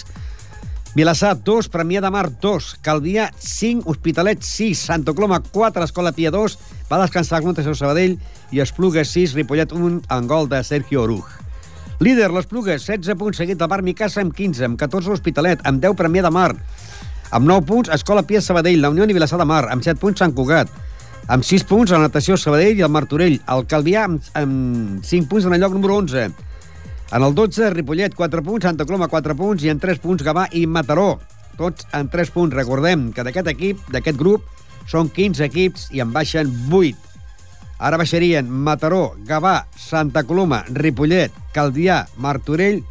[0.97, 6.33] Vilassar 2, Premià de Mar 2, Calvià 5, Hospitalet 6, Santa Coloma 4, Escola Pia
[6.33, 6.57] 2,
[6.89, 8.17] va descansar contra Seu Sabadell
[8.49, 11.37] i Esplugues 6, Ripollet 1, en gol de Sergio Oruj.
[12.01, 15.85] Líder, les Plugues, 16 punts, seguit del Bar Micasa amb 15, amb 14 l'Hospitalet, amb
[15.85, 16.55] 10 Premià de Mar,
[17.31, 20.23] amb 9 punts Escola Pia Sabadell, la Unió i Vilassar de Mar, amb 7 punts
[20.23, 20.71] Sant Cugat,
[21.29, 25.49] amb 6 punts la Natació Sabadell i el Martorell, el Calvià amb, amb 5 punts
[25.49, 26.29] en el lloc número 11.
[27.13, 30.47] En el 12, Ripollet, 4 punts, Santa Coloma, 4 punts, i en 3 punts Gavà
[30.53, 31.19] i Mataró.
[31.57, 32.55] Tots en 3 punts.
[32.55, 34.45] Recordem que d'aquest equip, d'aquest grup,
[34.89, 36.97] són 15 equips i en baixen 8.
[37.79, 42.83] Ara baixarien Mataró, Gavà, Santa Coloma, Ripollet, Caldià, Martorell,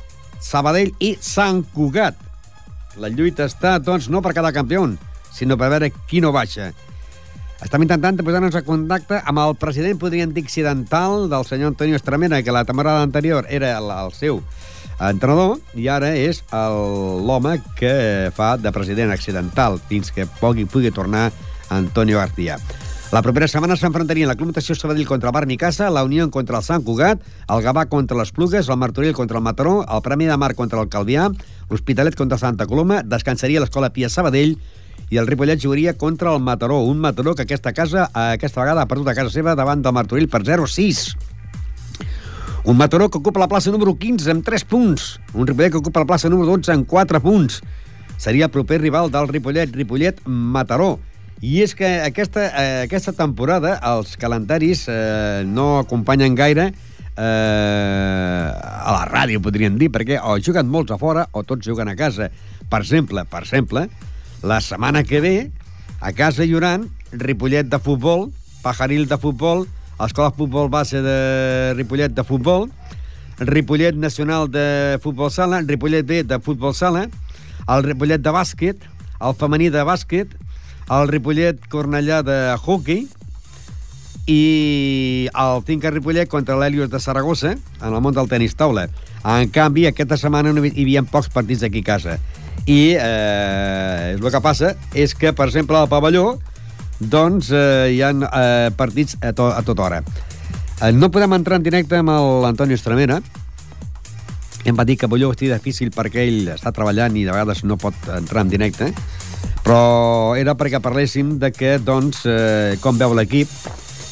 [0.41, 2.27] Sabadell i Sant Cugat.
[2.98, 4.84] La lluita està, doncs, no per cada campió,
[5.34, 6.72] sinó per veure qui no baixa.
[7.62, 12.44] Estem intentant posar-nos en contacte amb el president, podríem dir, accidental del senyor Antonio Estramera,
[12.44, 14.44] que la temporada anterior era el, el seu
[14.98, 21.32] entrenador i ara és l'home que fa de president accidental fins que pugui, pugui tornar
[21.70, 22.58] Antonio García.
[23.08, 26.58] La propera setmana s'enfrontarien la Club Natació Sabadell contra el Bar Micasa, la Unió contra
[26.60, 30.28] el Sant Cugat, el Gavà contra les Plugues, el Martorell contra el Mataró, el Premi
[30.28, 31.30] de Mar contra el Calvià,
[31.69, 34.58] l'Hospitalet contra Santa Coloma, descansaria l'Escola Pia Sabadell
[35.10, 38.91] i el Ripollet jugaria contra el Mataró, un Mataró que aquesta casa, aquesta vegada ha
[38.91, 41.15] perdut a casa seva davant del Martorell per 0-6.
[42.67, 45.03] Un Mataró que ocupa la plaça número 15 amb 3 punts.
[45.34, 47.62] Un Ripollet que ocupa la plaça número 12 amb 4 punts.
[48.17, 50.97] Seria el proper rival del Ripollet, Ripollet-Mataró.
[51.39, 56.71] I és que aquesta, eh, aquesta temporada els calendaris eh, no acompanyen gaire
[57.17, 61.89] eh, a la ràdio, podríem dir, perquè o juguen molts a fora o tots juguen
[61.89, 62.30] a casa.
[62.69, 63.88] Per exemple, per exemple,
[64.43, 65.36] la setmana que ve,
[65.99, 66.77] a casa hi haurà
[67.12, 68.30] Ripollet de futbol,
[68.62, 69.65] Pajaril de futbol,
[70.03, 72.67] Escola Futbol Base de Ripollet de futbol,
[73.39, 77.08] Ripollet Nacional de Futbol Sala, Ripollet B de Futbol Sala,
[77.67, 78.84] el Ripollet de bàsquet,
[79.21, 80.36] el femení de bàsquet,
[80.93, 83.08] el Ripollet Cornellà de hockey
[84.28, 88.90] i el Tinca Ripollet contra l'Helios de Saragossa en el món del tenis taula.
[89.24, 92.18] En canvi, aquesta setmana no hi havia pocs partits aquí a casa.
[92.68, 96.36] I eh, el que passa és que, per exemple, al pavelló
[97.00, 100.02] doncs eh, hi ha eh, partits a, to a tota hora.
[100.82, 102.12] Eh, no podem entrar en directe amb
[102.44, 103.22] l'Antoni Estramena.
[104.68, 107.80] Em va dir que Bolló estigui difícil perquè ell està treballant i de vegades no
[107.80, 108.92] pot entrar en directe,
[109.63, 113.52] però era perquè parléssim de que, doncs, eh, com veu l'equip,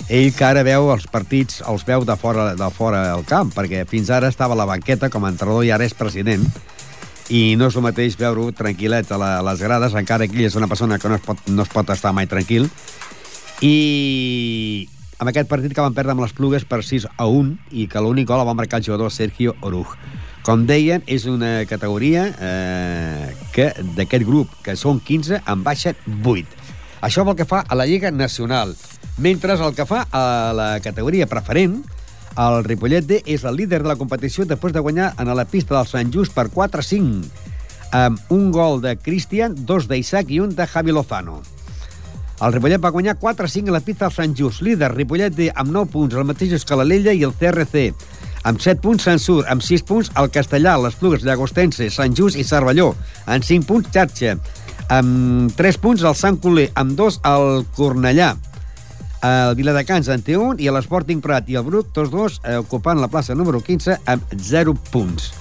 [0.09, 3.85] ell que ara veu els partits, els veu de fora, de fora del camp, perquè
[3.89, 6.45] fins ara estava a la banqueta com a entrenador i ara és president,
[7.33, 10.45] i no és el mateix veure-ho tranquil·let a, la, a les grades, encara que ell
[10.45, 12.69] és una persona que no es, pot, no es pot estar mai tranquil.
[13.65, 14.87] I
[15.17, 18.03] amb aquest partit que van perdre amb les plugues per 6 a 1 i que
[18.03, 19.95] l'únic gol el va marcar el jugador Sergio Oruj.
[20.45, 26.61] Com deien, és una categoria eh, que d'aquest grup, que són 15, en baixen 8.
[27.05, 28.75] Això pel que fa a la Lliga Nacional.
[29.17, 31.79] Mentre el que fa a la categoria preferent,
[32.35, 35.77] el Ripollet D és el líder de la competició després de guanyar en la pista
[35.77, 37.21] del Sant Just per 4-5,
[37.95, 41.39] amb un gol de Cristian, dos d'Isaac i un de Javi Lozano.
[42.43, 44.59] El Ripollet va guanyar 4-5 a la pista del Sant Just.
[44.67, 47.93] Líder, Ripollet D amb 9 punts, el mateix que l'Ella i el CRC.
[48.43, 49.45] Amb 7 punts, Sansur.
[49.47, 52.91] Amb 6 punts, el Castellà, les Plugues, Llagostense, Sant Just i Cervelló.
[53.25, 54.35] Amb 5 punts, Xarxa.
[54.91, 56.67] Amb 3 punts, el Sant Coler.
[56.75, 58.33] Amb 2, el Cornellà
[59.25, 62.99] el Viladecans en té un i l'Sporting Prat i el Bruc, tots dos, eh, ocupant
[63.01, 65.31] la plaça número 15 amb 0 punts.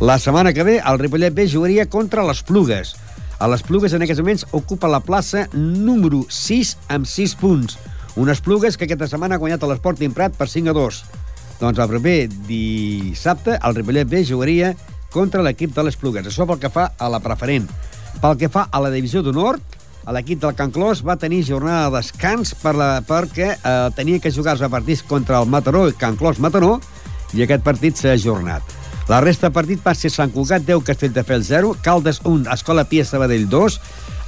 [0.00, 2.94] La setmana que ve, el Ripollet B jugaria contra les Plugues.
[3.38, 7.76] A les Plugues, en aquests moments, ocupa la plaça número 6 amb 6 punts.
[8.16, 11.02] Unes Plugues que aquesta setmana ha guanyat l'Sporting Prat per 5 a 2.
[11.60, 12.16] Doncs el proper
[12.48, 14.72] dissabte, el Ripollet B jugaria
[15.12, 16.26] contra l'equip de les Plugues.
[16.26, 17.68] Això pel que fa a la preferent.
[18.22, 19.60] Pel que fa a la divisió d'honor,
[20.10, 24.32] l'equip del Can Clos va tenir jornada de descans per la, perquè eh, tenia que
[24.34, 26.78] jugar-se partits contra el Mataró i Can Clos Mataró
[27.32, 28.62] i aquest partit s'ha ajornat.
[29.08, 33.04] La resta de partit va ser Sant Cugat 10, Castelldefels 0, Caldes 1, Escola Pia
[33.04, 33.78] Sabadell 2,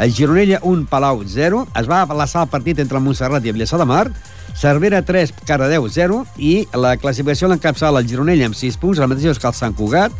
[0.02, 3.86] el Gironella 1, Palau 0, es va aplaçar el partit entre Montserrat i Vilassar de
[3.86, 4.08] Mar,
[4.54, 9.38] Cervera 3, Cardedeu 0 i la classificació l'encapçala el Gironella amb 6 punts, el mateix
[9.38, 10.14] que el Sant Cugat,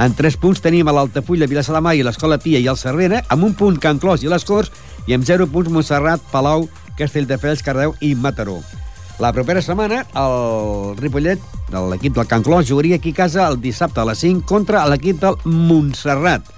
[0.00, 3.20] en 3 punts tenim a l'Altafulla, Vilassar de Mar i l'Escola Pia i el Cervera,
[3.28, 4.72] amb un punt Can Clos i les Corts,
[5.04, 8.60] i amb 0 punts Montserrat, Palau, Castelldefels, Cardeu i Mataró.
[9.20, 13.60] La propera setmana, el Ripollet, de l'equip del Can Clos, jugaria aquí a casa el
[13.60, 16.48] dissabte a les 5 contra l'equip del Montserrat.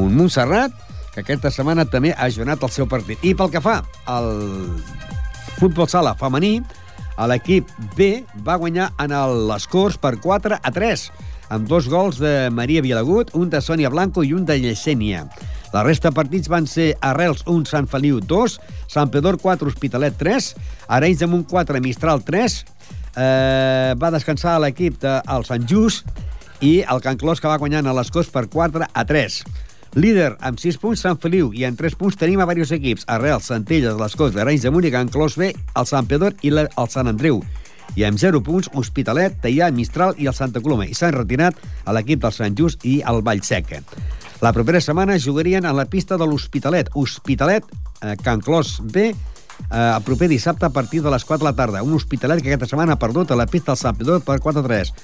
[0.00, 0.72] Un Montserrat
[1.12, 3.20] que aquesta setmana també ha ajunat el seu partit.
[3.20, 4.30] I pel que fa al
[5.58, 6.62] futbol sala femení,
[7.28, 9.12] l'equip B va guanyar en
[9.50, 11.10] les Corts per 4 a 3,
[11.50, 15.26] amb dos gols de Maria Vilagut, un de Sònia Blanco i un de Llesènia.
[15.74, 18.56] La resta de partits van ser Arrels 1, Sant Feliu 2,
[18.90, 20.50] Sant Pedor 4, Hospitalet 3,
[20.88, 22.58] Arenys de Munt 4, Mistral 3,
[23.16, 26.06] eh, va descansar l'equip del Sant Just
[26.60, 29.40] i el Can Clos que va guanyant a les Corts per 4 a 3.
[29.98, 33.48] Líder amb 6 punts Sant Feliu i en 3 punts tenim a diversos equips, Arrels,
[33.50, 37.10] Centelles, les Corts, Arenys de Munt Can Clos B, el Sant Pedor i el Sant
[37.10, 37.42] Andreu
[37.96, 40.86] i amb 0 punts Hospitalet, Teià, Mistral i el Santa Coloma.
[40.86, 43.82] I s'han retirat a l'equip del Sant Just i el Vallseca.
[44.40, 46.88] La propera setmana jugarien a la pista de l'Hospitalet.
[46.94, 47.64] Hospitalet,
[48.00, 49.14] eh, Can Clos B, eh,
[49.96, 51.82] el proper dissabte a partir de les 4 de la tarda.
[51.82, 54.94] Un Hospitalet que aquesta setmana ha perdut a la pista del Sant Pedro per 4-3.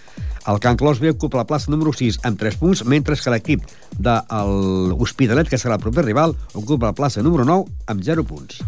[0.47, 3.67] El Can Clos B ocupa la plaça número 6 amb 3 punts, mentre que l'equip
[3.99, 8.63] de l'Hospitalet, que serà el proper rival, ocupa la plaça número 9 amb 0 punts.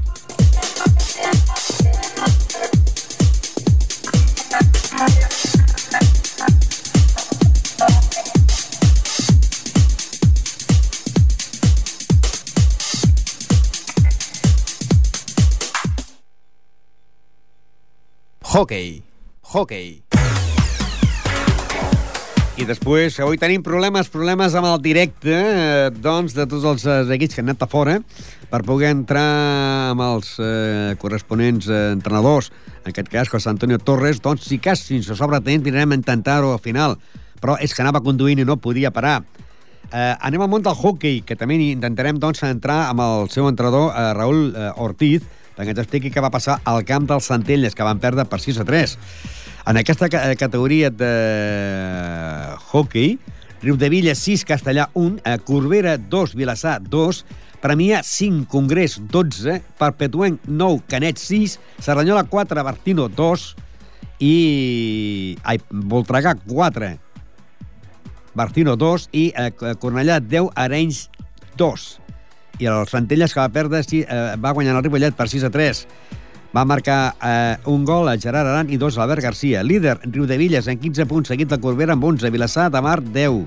[18.59, 19.05] Hockey.
[19.55, 20.03] Hockey.
[22.59, 26.97] I després, avui tenim problemes, problemes amb el directe, eh, doncs, de tots els eh,
[27.15, 27.95] equips que han anat a fora
[28.51, 29.23] per poder entrar
[29.93, 32.51] amb els eh, corresponents eh, entrenadors,
[32.83, 36.03] en aquest cas, José Antonio Torres, doncs, si cas, si ens sobra temps, anirem a
[36.03, 36.99] intentar-ho al final,
[37.39, 39.21] però és que anava conduint i no podia parar.
[39.93, 43.93] Eh, anem al món del hockey, que també intentarem doncs, entrar amb el seu entrenador,
[43.95, 47.83] eh, Raül eh, Ortiz, perquè ens expliqui què va passar al camp dels Centelles, que
[47.87, 48.95] van perdre per 6 a 3.
[49.69, 51.11] En aquesta ca- categoria de
[52.71, 53.19] hockey,
[53.61, 57.25] Riudevilla 6, Castellà 1, eh, Corbera 2, Vilassar 2,
[57.61, 63.55] Premià 5, Congrés 12, Perpetuenc 9, Canet 6, Cerdanyola 4, Bartino 2
[64.21, 65.37] i...
[65.43, 66.93] Ai, Voltregà 4,
[68.39, 71.09] Bartino 2 i eh, Cornellà 10, Arenys
[71.59, 72.08] 2.
[72.59, 75.51] I el Centelles, que va perdre, sí, eh, va guanyar el Ripollet per 6 a
[75.55, 75.87] 3.
[76.57, 79.63] Va marcar eh, un gol a Gerard Aran i dos a Albert Garcia.
[79.63, 83.45] Líder, Riudevilles, en 15 punts, seguit de Corbera amb 11, Vilassar de Mar, 10.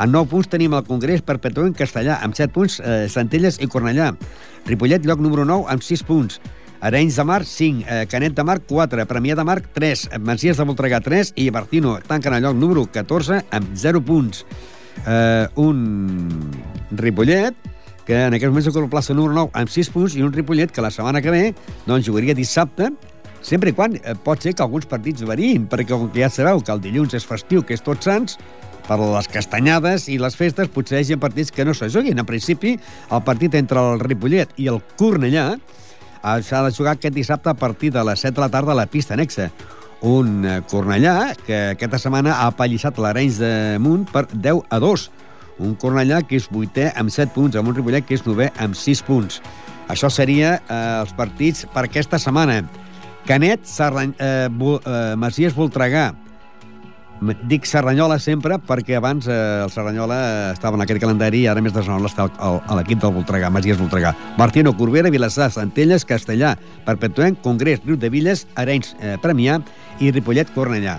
[0.00, 4.14] En 9 punts tenim el Congrés Perpetuent Castellà, amb 7 punts, eh, Centelles i Cornellà.
[4.66, 6.40] Ripollet, lloc número 9, amb 6 punts.
[6.80, 7.84] Arenys de Mar, 5.
[7.88, 9.04] Eh, Canet de Mar, 4.
[9.06, 10.08] Premià de Mar, 3.
[10.20, 11.32] Masies de Voltregà, 3.
[11.36, 14.44] I Bartino tanquen el lloc número 14 amb 0 punts.
[15.06, 16.50] Eh, un
[16.90, 17.54] Ripollet
[18.08, 20.72] que en aquest moment s'ocupa la plaça número 9 amb 6 punts i un Ripollet
[20.72, 21.42] que la setmana que ve
[21.84, 22.88] doncs, jugaria dissabte
[23.44, 26.62] sempre i quan eh, pot ser que alguns partits variïn, perquè com que ja sabeu
[26.64, 28.38] que el dilluns és festiu, que és Tots Sants,
[28.88, 32.18] per les castanyades i les festes potser hi ha partits que no se juguin.
[32.18, 32.78] En principi,
[33.12, 37.58] el partit entre el Ripollet i el Cornellà eh, s'ha de jugar aquest dissabte a
[37.60, 39.50] partir de les 7 de la tarda a la pista anexa.
[40.00, 43.52] Un eh, Cornellà que aquesta setmana ha apallissat l'Arenys de
[43.84, 45.10] Munt per 10 a 2.
[45.58, 48.78] Un Cornellà que és vuitè amb 7 punts, amb un Ripollet que és novè amb
[48.78, 49.40] 6 punts.
[49.88, 52.62] Això seria eh, els partits per aquesta setmana.
[53.28, 56.12] Canet, Sarrany, eh, Bo, eh, Masies Voltregà.
[57.50, 60.18] Dic Serranyola sempre perquè abans eh, el Serranyola
[60.52, 63.80] estava en aquest calendari i ara més de Serranyola està a l'equip del Voltregà, Masies
[63.80, 64.14] Voltregà.
[64.38, 66.54] Martino, Corbera, Vilassar, Centelles, Castellà,
[66.86, 69.58] Perpetuent, Congrés, Riu de Villes, Arenys, eh, Premià
[69.98, 70.98] i Ripollet, Cornellà.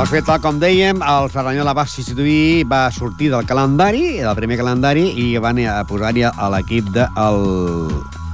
[0.00, 4.56] Doncs bé, tal com dèiem, el Cerdanyola va substituir, va sortir del calendari, del primer
[4.56, 7.36] calendari, i van a posar-hi a l'equip del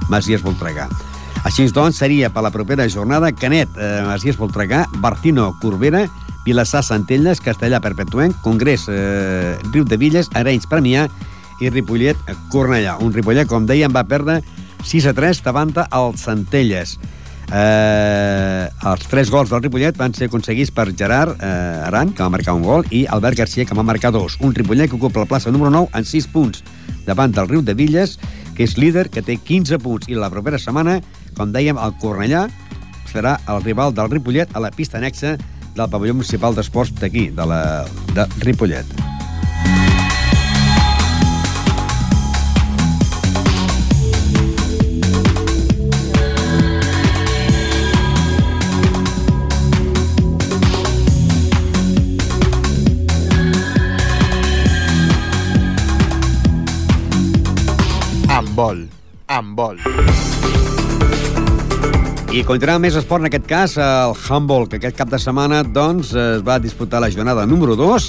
[0.07, 0.85] Masies Voltregà.
[1.43, 6.05] Així doncs, seria per la propera jornada Canet, eh, Masies Voltregà, Bartino, Corbera,
[6.45, 11.09] Vilassar, Centelles, Castellà, Perpetuent, Congrés, eh, Riu de Villes, Arenys, Premià
[11.59, 12.15] i Ripollet,
[12.47, 12.95] Cornellà.
[13.03, 14.39] Un Ripollet, com dèiem, va perdre
[14.85, 16.97] 6 a 3 davant els Centelles.
[17.47, 22.33] Eh, els tres gols del Ripollet van ser aconseguits per Gerard eh, Aran, que va
[22.33, 24.35] marcar un gol, i Albert Garcia, que va marcar dos.
[24.43, 26.63] Un Ripollet que ocupa la plaça número 9 en 6 punts,
[27.07, 28.17] davant del Riu de Villes,
[28.57, 30.11] que és líder, que té 15 punts.
[30.11, 30.99] I la propera setmana,
[31.37, 32.47] com dèiem, el Cornellà
[33.07, 35.37] serà el rival del Ripollet a la pista anexa
[35.77, 37.61] del pavelló municipal d'esports d'aquí, de, la,
[38.17, 39.16] de Ripollet.
[58.57, 58.87] Vol.
[59.29, 59.77] Amb vol.
[62.33, 66.11] I continuem més esport, en aquest cas, el handball, que aquest cap de setmana doncs,
[66.17, 68.07] es va disputar la jornada número 2.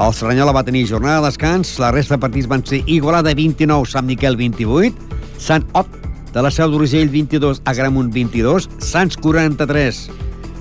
[0.00, 3.86] El Serranyola va tenir jornada de descans, la resta de partits van ser Igualada 29,
[3.90, 5.88] Sant Miquel 28, Sant Ot
[6.34, 10.02] de la Seu d'Urgell 22, Agramunt 22, Sants 43,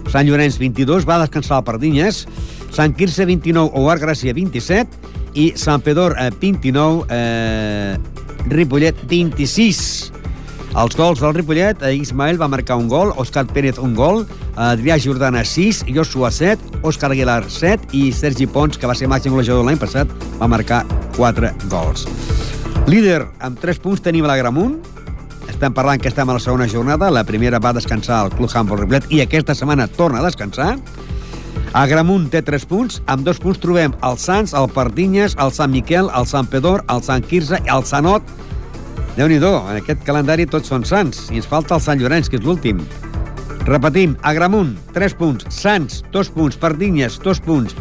[0.10, 2.24] Sant Llorenç 22, va descansar el Pardinyes,
[2.76, 10.12] Sant Quirze 29, Oar Gràcia 27 i Sant Pedor eh, 29, eh, Ripollet 26.
[10.80, 15.00] Els gols del Ripollet, eh, Ismael va marcar un gol, Òscar Pérez un gol, Adrià
[15.02, 19.66] Jordana 6, Joshua 7, Òscar Aguilar 7 i Sergi Pons, que va ser màxim golejador
[19.66, 20.08] l'any passat,
[20.40, 20.86] va marcar
[21.18, 22.06] 4 gols.
[22.88, 24.78] Líder, amb 3 punts tenim l'Agramunt,
[25.50, 28.84] estem parlant que estem a la segona jornada, la primera va descansar el Club Handball
[28.84, 30.78] Ripollet i aquesta setmana torna a descansar.
[31.78, 36.10] Agramunt té 3 punts, amb 2 punts trobem el Sants, el Pardinyes, el Sant Miquel,
[36.18, 38.24] el Sant Pedor, el Sant Quirze i el Sant Ot.
[39.16, 42.38] déu nhi en aquest calendari tots són Sants, i ens falta el Sant Llorenç, que
[42.38, 42.80] és l'últim.
[43.66, 47.76] Repetim, Agramunt, 3 punts, Sants, 2 punts, Pardinyes, 2 punts,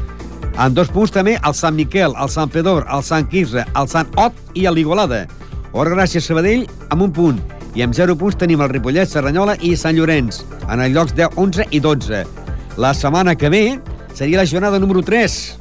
[0.59, 4.09] En dos punts també el Sant Miquel, el Sant Pedor, el Sant Quirze, el Sant
[4.19, 5.29] Ot i l'Igualada.
[5.71, 7.39] Or Gràcia Sabadell amb un punt.
[7.79, 11.39] I amb 0 punts tenim el Ripollet, Serranyola i Sant Llorenç, en els llocs 10,
[11.39, 12.48] 11 i 12.
[12.79, 13.81] La setmana que ve
[14.15, 15.59] seria la jornada número 3.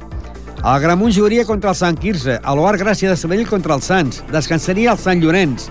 [0.64, 4.92] El Gramunt jugaria contra el Sant Quirze, l'Oar Gràcia de Sabadell contra el Sants, descansaria
[4.92, 5.64] el Sant Llorenç,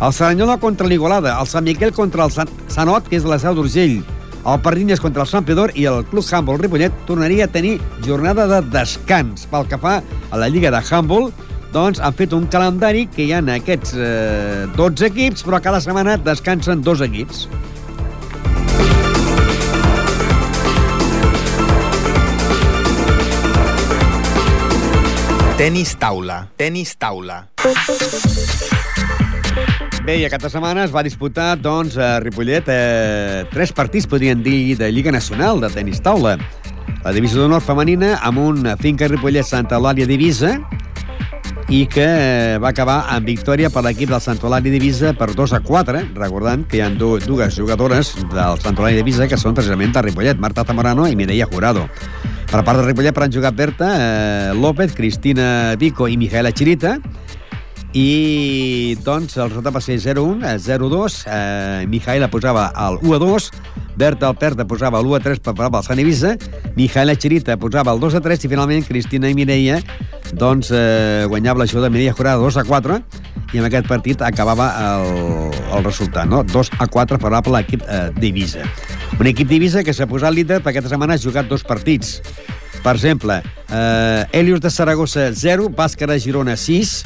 [0.00, 3.28] el Saranyola contra l'Igualada, el Sant Miquel contra el Sant, Sant Ot, que és de
[3.28, 3.98] la Seu d'Urgell,
[4.46, 7.76] el Pardines contra el Sant Pedor i el Club Humboldt Ripollet tornaria a tenir
[8.08, 9.44] jornada de descans.
[9.52, 11.44] Pel que fa a la Lliga de Humboldt,
[11.76, 16.16] doncs han fet un calendari que hi ha aquests eh, 12 equips, però cada setmana
[16.16, 17.44] descansen dos equips.
[25.56, 26.50] Tenis taula.
[26.60, 27.46] Tenis taula.
[30.04, 34.76] Bé, i aquesta setmana es va disputar, doncs, a Ripollet, eh, tres partits, podríem dir,
[34.76, 36.36] de Lliga Nacional de tenis taula.
[37.06, 40.58] La divisió d'honor femenina amb un finca Ripollet Santa Eulàlia Divisa
[41.72, 45.56] i que eh, va acabar amb victòria per l'equip del Sant Eulàlia Divisa per 2
[45.56, 49.96] a 4, recordant que hi ha dues jugadores del Sant Eulàlia Divisa que són precisament
[49.96, 51.88] de Ripollet, Marta Zamorano i Mireia Jurado.
[52.46, 56.96] Per part de Ripollet per han jugat Berta eh, López, Cristina Vico i Mijaela Chirita,
[57.96, 63.48] i doncs el resultat va ser 0-1, 0-2, eh, Mijaela posava el 1-2,
[63.96, 66.34] Berta Alperta posava el 1-3 per el Sant Eivissa,
[66.76, 69.78] Mijaela Chirita posava el 2-3 i finalment Cristina i Mireia
[70.34, 73.00] doncs, eh, guanyava la de Mireia Jurada 2-4
[73.54, 76.42] i en aquest partit acabava el, el resultat, no?
[76.44, 78.66] 2-4 favorable a l'equip eh, d'Eivissa.
[79.16, 82.20] Un equip d'Eivissa que s'ha posat líder perquè aquesta setmana ha jugat dos partits.
[82.82, 83.40] Per exemple,
[83.70, 86.98] eh, Helios de Saragossa 0, Bàscara Girona 6,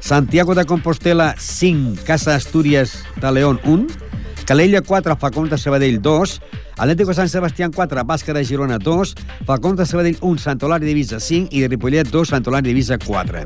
[0.00, 3.86] Santiago de Compostela 5, Casa Astúries de León 1,
[4.46, 6.40] Calella 4, Facón de Sabadell 2,
[6.78, 9.14] Atlético Sant Sebastián 4, Bàscara Girona 2,
[9.44, 13.42] Facón de Sabadell 1, Santolari de Visa 5 i Ripollet 2, Santolari de Visa 4.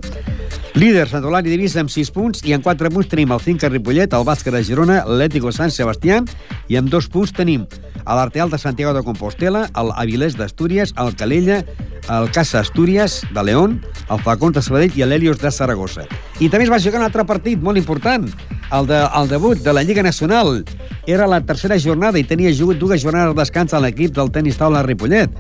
[0.75, 4.13] Líder, Santolari de Visa amb 6 punts i en 4 punts tenim el Finca Ripollet,
[4.13, 6.29] el Bàscara Girona, l'Atlético Sant Sebastián
[6.69, 7.65] i amb 2 punts tenim
[8.05, 11.63] l'Arteal de Santiago de Compostela, el Avilés d'Astúries, el Calella,
[12.11, 13.81] el Casa Astúries de León,
[14.11, 16.05] el Facón de Sabadell i l'Helios de Saragossa.
[16.41, 18.27] I també es va jugar un altre partit molt important,
[18.73, 20.65] el, de, el debut de la Lliga Nacional.
[21.07, 24.59] Era la tercera jornada i tenia jugat dues jornades de descans a l'equip del tenis
[24.59, 25.31] taula Ripollet,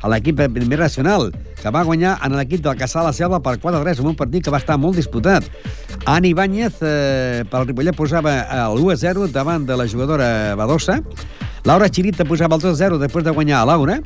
[0.00, 1.30] a l'equip de primer nacional,
[1.60, 4.52] que va guanyar en l'equip del Casal la Selva per 4-3 en un partit que
[4.52, 5.46] va estar molt disputat.
[6.04, 11.00] Ani Ibáñez eh, pel Ripollet posava el 1-0 davant de la jugadora Badosa,
[11.64, 13.98] Laura Chirita posava el 2-0 després de guanyar a Laura.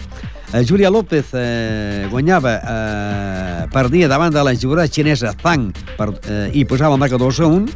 [0.53, 6.51] Eh, Júlia López eh, guanyava, eh, perdia davant de la jugadora xinesa Zhang per, eh,
[6.53, 7.71] i posava el marcador 2-1.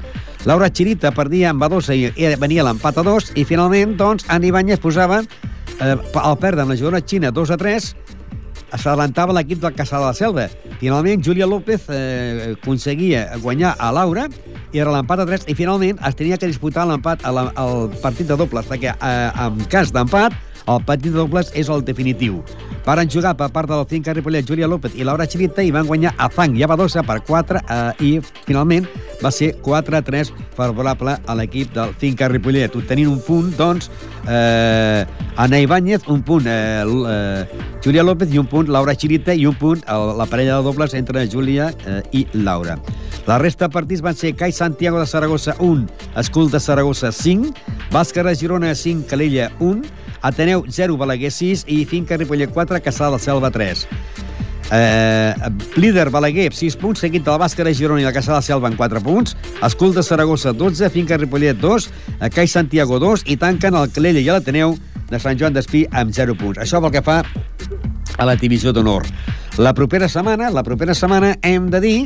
[0.47, 4.78] Laura Chirita perdia amb Badosa i, venia l'empat a 2 i finalment, doncs, Ani Ibáñez
[4.80, 7.89] posava eh, el perdre amb la jugadora xina 2 a 3
[8.76, 10.47] s'adelantava l'equip del Casal de la Selva.
[10.78, 14.28] Finalment, Júlia López eh, aconseguia guanyar a Laura
[14.72, 18.36] i era l'empat a 3 i finalment es tenia que disputar l'empat al partit de
[18.36, 20.36] dobles perquè eh, en cas d'empat
[20.68, 22.42] el partit de dobles és el definitiu.
[22.86, 26.14] Varen jugar per part del Finca Ripollet, Júlia López i Laura Chirita i van guanyar
[26.16, 28.10] a Fang i a Badosa per 4 eh, i
[28.46, 28.86] finalment
[29.22, 33.90] va ser 4-3 favorable a l'equip del Finca Ripollet, obtenint un punt, doncs,
[34.28, 35.04] eh,
[35.36, 37.44] Ana Ibáñez, un punt eh, eh,
[37.84, 40.94] Júlia López i un punt Laura Chirita i un punt eh, la parella de dobles
[40.94, 42.78] entre Júlia eh, i Laura.
[43.28, 47.52] La resta de partits van ser Cai Santiago de Saragossa 1, Escul de Saragossa 5,
[47.92, 49.82] Bàscara Girona 5, Calella 1,
[50.22, 53.86] Ateneu 0, Balaguer 6 i Finca Ripollet 4, Caçà de Selva 3.
[54.70, 55.34] Eh,
[55.76, 58.76] líder Balaguer, 6 punts, seguit de la Bàscara Girona i la Caçà de Selva en
[58.76, 61.88] 4 punts, Escul de Saragossa 12, Finca Ripollet 2,
[62.34, 64.76] Cai Santiago 2 i tanquen el Calella i l'Ateneu
[65.08, 66.60] de Sant Joan d'Espí amb 0 punts.
[66.60, 67.22] Això pel que fa
[68.18, 69.06] a la divisió d'honor.
[69.58, 71.98] La propera setmana, la propera setmana hem de dir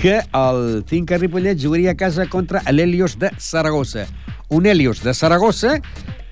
[0.00, 4.06] que el Finca Ripollet jugaria a casa contra l'Helios de Saragossa.
[4.48, 5.76] Un Helios de Saragossa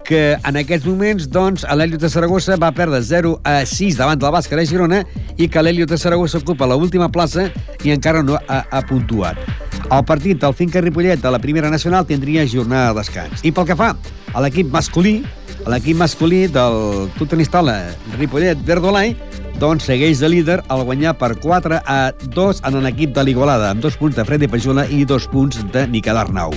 [0.07, 4.34] que en aquests moments, doncs, l'Helios de Saragossa va perdre 0 a 6 davant del
[4.34, 5.03] Bàscara de Girona
[5.36, 7.49] i que l'Helios de Saragossa ocupa l'última plaça
[7.84, 9.40] i encara no ha, ha puntuat.
[9.88, 13.44] El partit del Finca Ripollet de la Primera Nacional tindria jornada de descans.
[13.44, 13.94] I pel que fa
[14.34, 15.22] a l'equip masculí,
[15.68, 17.09] l'equip masculí del
[17.51, 17.78] Taula
[18.18, 19.16] Ripollet Verdolai,
[19.59, 21.99] doncs segueix de líder al guanyar per 4 a
[22.36, 25.86] 2 en l'equip de l'Igualada, amb dos punts de Freddy Pajula i dos punts de
[25.88, 26.55] Miquel Arnau.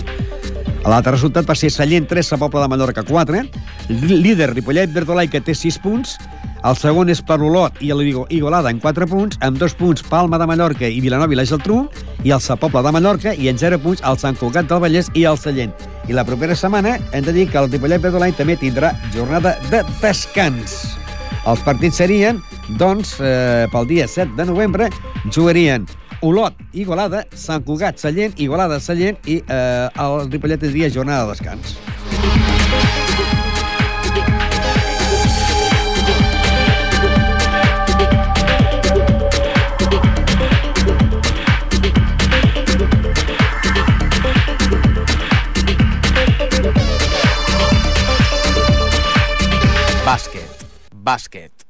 [0.82, 3.42] L'altre resultat va ser Sallent 3, a Poble de Mallorca 4,
[4.02, 6.16] líder Ripollet Verdolai que té 6 punts,
[6.66, 10.48] el segon és per Olot i l'Igualada en 4 punts, amb 2 punts Palma de
[10.50, 11.84] Mallorca i Vilanova i la Geltrú,
[12.26, 15.10] i el Sa Pobla de Mallorca, i en 0 punts el Sant Cugat del Vallès
[15.14, 15.74] i el Sallent.
[16.10, 19.86] I la propera setmana hem de dir que el Ripollet Verdolai també tindrà jornada de
[20.02, 20.82] descans.
[21.46, 22.42] Els partits serien,
[22.78, 24.90] doncs, eh, pel dia 7 de novembre,
[25.30, 25.86] jugarien
[26.22, 31.78] Olot, Igualada, Sant Cugat, Sallent, Igualada, Sallent i eh, el Ripollet tindria jornada de descans.
[50.06, 50.66] Bàsquet.
[50.94, 51.61] Bàsquet.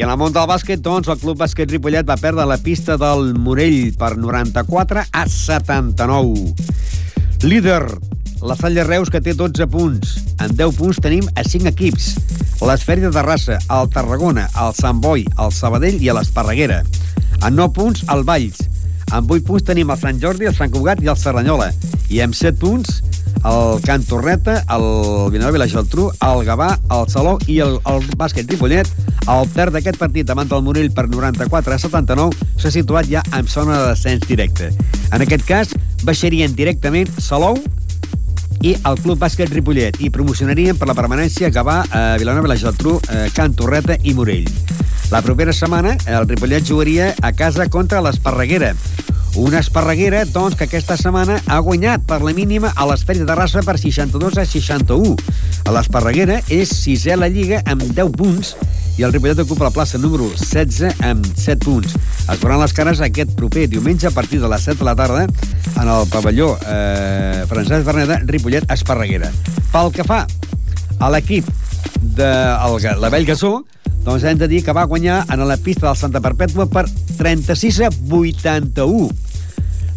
[0.00, 2.94] I en el món del bàsquet, doncs, el Club Bàsquet Ripollet va perdre la pista
[2.96, 6.54] del Morell per 94 a 79.
[7.44, 7.82] Líder,
[8.40, 10.14] la Salle Reus, que té 12 punts.
[10.40, 12.14] En 10 punts tenim a 5 equips.
[12.64, 16.80] L'Esferi de Terrassa, el Tarragona, el Sant Boi, el Sabadell i l'Esparreguera.
[17.42, 18.64] En 9 punts, el Valls.
[19.10, 21.70] En 8 punts tenim el Sant Jordi, el Sant Cugat i el Serranyola.
[22.10, 23.00] I amb 7 punts,
[23.44, 24.86] el Can Torreta, el
[25.32, 28.88] Vilanova i la Geltrú, el Gavà, el Salou i el, el bàsquet Ripollet.
[29.30, 33.48] El perd d'aquest partit davant del Morell per 94 a 79 s'ha situat ja en
[33.50, 34.70] zona de descens directe.
[35.12, 37.58] En aquest cas, baixarien directament Salou
[38.60, 42.60] i el Club Bàsquet Ripollet i promocionarien per la permanència Gavà, eh, Vilanova i la
[42.60, 44.48] Geltrú, eh, Can Torreta i Morell.
[45.10, 48.76] La propera setmana, el Ripollet jugaria a casa contra l'Esparreguera.
[49.34, 53.62] Una Esparreguera, doncs, que aquesta setmana ha guanyat per la mínima a l'Esferi de Terrassa
[53.66, 55.16] per 62 a 61.
[55.66, 58.52] A l'Esparreguera és sisè a la Lliga amb 10 punts
[58.98, 61.94] i el Ripollet ocupa la plaça número 16 amb 7 punts.
[62.30, 65.26] Es veuran les cares aquest proper diumenge a partir de les 7 de la tarda
[65.26, 69.30] en el pavelló eh, Francesc Berneda, Ripollet, Esparreguera.
[69.74, 70.22] Pel que fa
[71.00, 71.50] a l'equip
[71.98, 73.64] de el, la Vell Gasó,
[74.04, 76.86] doncs hem de dir que va guanyar en la pista del Santa Perpètua per
[77.18, 79.10] 36 a 81.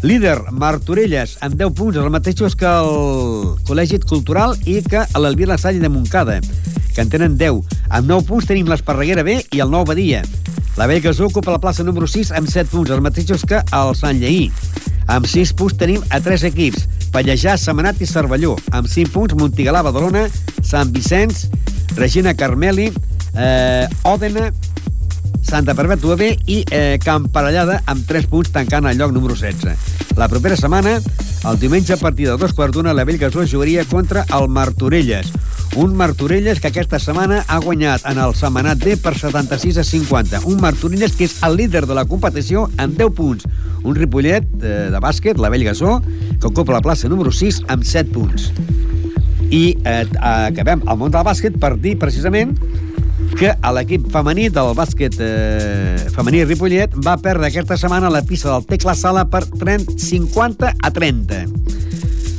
[0.04, 5.58] Líder, Martorelles, amb 10 punts, els mateixos que el Col·legi Cultural i que l'Elvira La
[5.58, 6.42] Salle de Montcada,
[6.92, 7.62] que en tenen 10.
[7.88, 10.20] Amb 9 punts tenim l'Esparreguera B i el Nou Badia.
[10.76, 13.94] La Vell Gasó ocupa la plaça número 6 amb 7 punts, els mateixos que el
[13.96, 14.50] Sant Lleí.
[15.08, 16.84] Amb 6 punts tenim a 3 equips,
[17.14, 18.58] Pallejà, Semanat i Cervelló.
[18.76, 20.26] Amb 5 punts, Montigalà, Badalona,
[20.60, 21.46] Sant Vicenç,
[21.96, 22.90] Regina Carmeli,
[23.36, 24.50] eh, Òdena,
[25.44, 30.16] Santa Perpètua B i eh, Camp Parellada amb 3 punts tancant el lloc número 16.
[30.16, 30.96] La propera setmana,
[31.44, 35.32] el diumenge a partir de dos quarts d'una, la Bellgasó jugaria contra el Martorelles.
[35.76, 40.40] Un Martorelles que aquesta setmana ha guanyat en el Setmanat B per 76 a 50.
[40.46, 43.48] Un Martorelles que és el líder de la competició amb 10 punts.
[43.82, 45.98] Un Ripollet eh, de bàsquet, la Bellgasó,
[46.38, 48.52] que ocupa la plaça número 6 amb 7 punts.
[49.50, 52.54] I eh, acabem el món del bàsquet per dir precisament
[53.38, 58.50] que a l'equip femení del bàsquet eh, femení Ripollet va perdre aquesta setmana la pista
[58.52, 61.44] del Tecla Sala per 30, 50 a 30.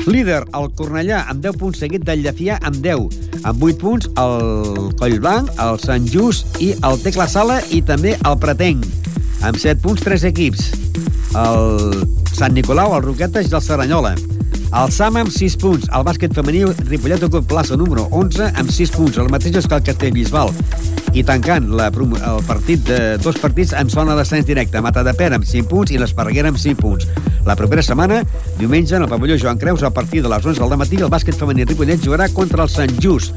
[0.06, 3.42] Líder, el Cornellà, amb 10 punts, seguit del Llafià, amb 10.
[3.42, 8.38] Amb 8 punts, el Collblanc, el Sant Just i el Tecla Sala i també el
[8.42, 8.86] Pretenc.
[9.42, 10.70] Amb 7 punts, 3 equips.
[11.36, 12.06] El
[12.36, 14.14] Sant Nicolau, el Roquetes i el Serranyola.
[14.76, 15.86] El Sama amb 6 punts.
[15.96, 19.86] El bàsquet femení Ripollet ocupa plaça número 11 amb 6 punts, els mateixos que el
[19.88, 20.52] Castellbisbal.
[21.16, 24.82] I tancant la, el partit de dos partits en zona d'ascens directe.
[24.84, 27.08] Mata de Pera amb 5 punts i l'Esparreguera amb 5 punts.
[27.48, 28.20] La propera setmana,
[28.60, 31.40] diumenge, en el pavelló Joan Creus, a partir de les 11 del matí, el bàsquet
[31.40, 33.32] femení Ripollet jugarà contra el Sant Just.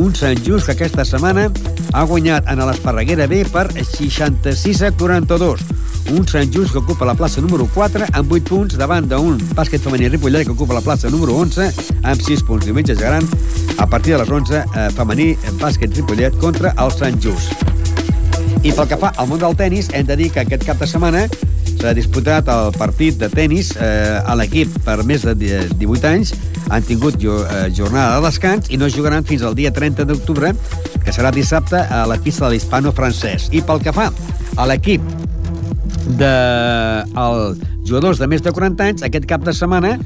[0.00, 1.50] Un Sant Just que aquesta setmana
[1.92, 5.79] ha guanyat en l'Esparreguera B per 66 a 42
[6.10, 9.82] un Sant Just que ocupa la plaça número 4 amb 8 punts davant d'un bàsquet
[9.82, 11.70] femení Ripollet que ocupa la plaça número 11
[12.02, 12.66] amb 6 punts.
[12.66, 13.26] Diumenge jugaran
[13.78, 15.28] a partir de les 11 eh, femení
[15.60, 17.54] bàsquet Ripollet contra el Sant Just.
[18.62, 20.88] I pel que fa al món del tennis, hem de dir que aquest cap de
[20.90, 21.24] setmana
[21.80, 26.34] s'ha disputat el partit de tennis eh, a l'equip per més de 18 anys
[26.70, 30.52] han tingut jo, eh, jornada de descans i no jugaran fins al dia 30 d'octubre,
[31.04, 33.48] que serà dissabte a la pista de l'hispano francès.
[33.50, 34.10] I pel que fa
[34.56, 35.02] a l'equip
[36.18, 36.32] de
[37.18, 39.96] els jugadors de més de 40 anys, aquest cap de setmana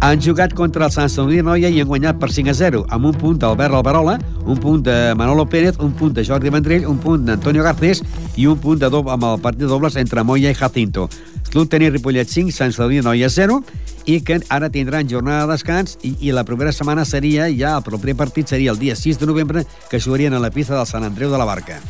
[0.00, 3.08] han jugat contra el Sant Sadurní Noia i han guanyat per 5 a 0, amb
[3.08, 6.98] un punt d'Albert Alberola, un punt de Manolo Pérez, un punt de Jordi Vendrell, un
[7.02, 8.02] punt d'Antonio Garcés
[8.36, 11.08] i un punt de doble, amb el partit de dobles entre Moya i Jacinto.
[11.50, 13.62] Club Tenis Ripollet 5, Sant Sadurní Noia 0,
[14.06, 17.82] i que ara tindran jornada de descans i, i la propera setmana seria ja, el
[17.86, 21.04] proper partit seria el dia 6 de novembre, que jugarien a la pista del Sant
[21.04, 21.80] Andreu de la Barca.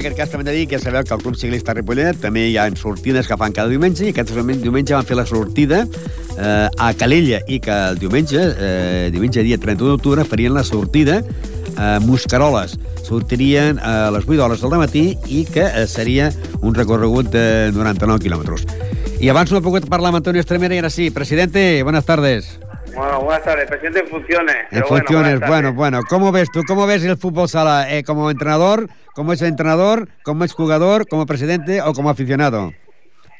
[0.00, 2.66] Aquest cas també de dir que sabeu que el Club Ciclista Ripollet també hi ha
[2.76, 4.32] sortides que fan cada diumenge i aquest
[4.62, 9.58] diumenge van fer la sortida eh, a Calella i que el diumenge, eh, diumenge dia
[9.60, 11.20] 31 d'octubre, farien la sortida
[11.76, 12.78] a Muscaroles.
[13.04, 16.30] Sortirien a les 8 hores del matí i que eh, seria
[16.60, 18.66] un recorregut de 99 quilòmetres.
[19.20, 21.10] Y abans no he pogut parlar amb Antonio Estremera y ahora sí.
[21.10, 22.58] Presidente, buenas tardes.
[22.94, 23.68] Bueno, buenas tardes.
[23.68, 24.56] Presidente en funciones.
[24.70, 26.62] En funciones, bueno, bueno, ¿Cómo ves tú?
[26.66, 27.90] ¿Cómo ves el fútbol sala?
[27.90, 28.88] Eh, ¿Como entrenador?
[29.14, 30.08] ¿Como es entrenador?
[30.22, 31.06] ¿Como es jugador?
[31.08, 32.72] ¿Como presidente o como aficionado?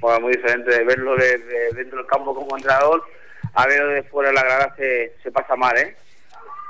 [0.01, 3.03] Bueno, muy diferente de verlo desde dentro del campo como entrenador
[3.55, 5.97] a verlo de fuera de la grada se, se pasa mal, ¿eh?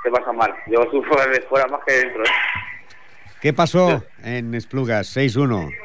[0.03, 0.53] Se pasa mal.
[0.67, 2.29] Yo sufro desde fuera más que dentro, ¿eh?
[3.41, 5.15] ¿Qué pasó en Esplugas?
[5.15, 5.75] 6-1.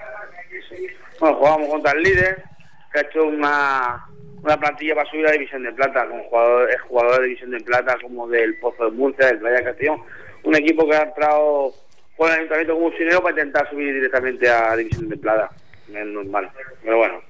[1.20, 2.44] Bueno, jugamos contra el líder,
[2.92, 4.06] que ha hecho una,
[4.46, 7.98] una plantilla para subir a División de Plata, con jugadores, jugadores de División de Plata
[8.00, 10.02] como del Pozo de Murcia, del Playa Castellón.
[10.44, 11.72] Un equipo que ha entrado
[12.16, 15.50] con el Ayuntamiento como dinero para intentar subir directamente a División de Plata.
[15.92, 16.48] Es normal.
[16.82, 17.20] Pero bueno,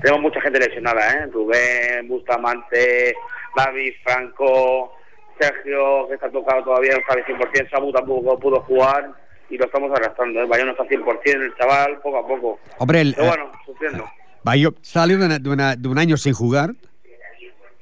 [0.00, 1.26] tenemos mucha gente lesionada, ¿eh?
[1.32, 3.14] Rubén, Bustamante,
[3.56, 4.96] David, Franco,
[5.40, 9.10] Sergio, que está tocado todavía, no al 100%, Samu tampoco pudo jugar
[9.48, 10.40] y lo estamos arrastrando.
[10.40, 10.64] ¿eh?
[10.64, 12.60] no está al 100%, el chaval, poco a poco.
[12.78, 14.04] Hombre, el, Pero bueno, sufriendo.
[14.42, 16.70] Bayo salió de, una, de, una, de, un año sin jugar,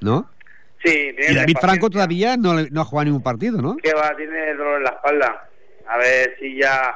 [0.00, 0.30] ¿no?
[0.84, 1.14] Sí.
[1.16, 3.76] Y David Franco todavía no, no ha jugado ningún partido, ¿no?
[3.76, 5.48] Que va, tiene dolor en la espalda.
[5.86, 6.94] A ver si ya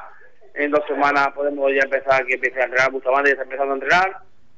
[0.53, 2.91] en dos semanas podemos ya empezar, que empiece a entrenar.
[2.91, 4.17] Bustamante ya está empezando a entrenar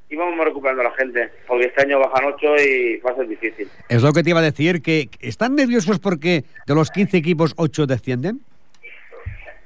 [0.10, 3.28] y vamos recuperando a la gente, porque este año bajan ocho y va a ser
[3.28, 3.70] difícil.
[3.90, 7.54] Es lo que te iba a decir, que ¿están nerviosos porque de los 15 equipos,
[7.58, 8.42] 8 descienden?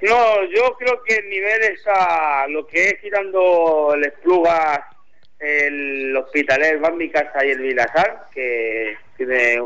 [0.01, 4.79] No, yo creo que el nivel está, lo que es girando el Esplugas,
[5.39, 9.57] el Hospitalet, el Bambi Casa y el Vilasar, que tiene,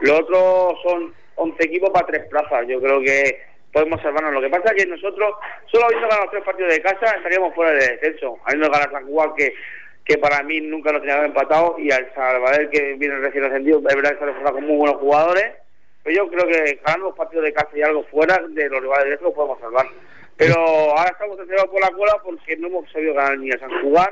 [0.00, 3.40] los otros son 11 equipos para tres plazas, yo creo que
[3.72, 4.34] podemos salvarnos.
[4.34, 5.34] Lo que pasa es que nosotros,
[5.70, 9.34] solo habiendo ganado tres partidos de casa, estaríamos fuera de descenso, habiendo ganado San Juan,
[9.34, 9.54] que
[10.04, 13.94] que para mí nunca lo tenía empatado y al Salvador que viene recién ascendido, es
[13.96, 15.52] verdad que se con muy buenos jugadores,
[16.02, 19.18] pero yo creo que ganando los partidos de casa y algo fuera de los rivales
[19.18, 19.86] de lo podemos salvar.
[20.36, 23.70] Pero ahora estamos encerrados por la cola porque no hemos sabido ganar ni a San
[23.82, 24.08] Juan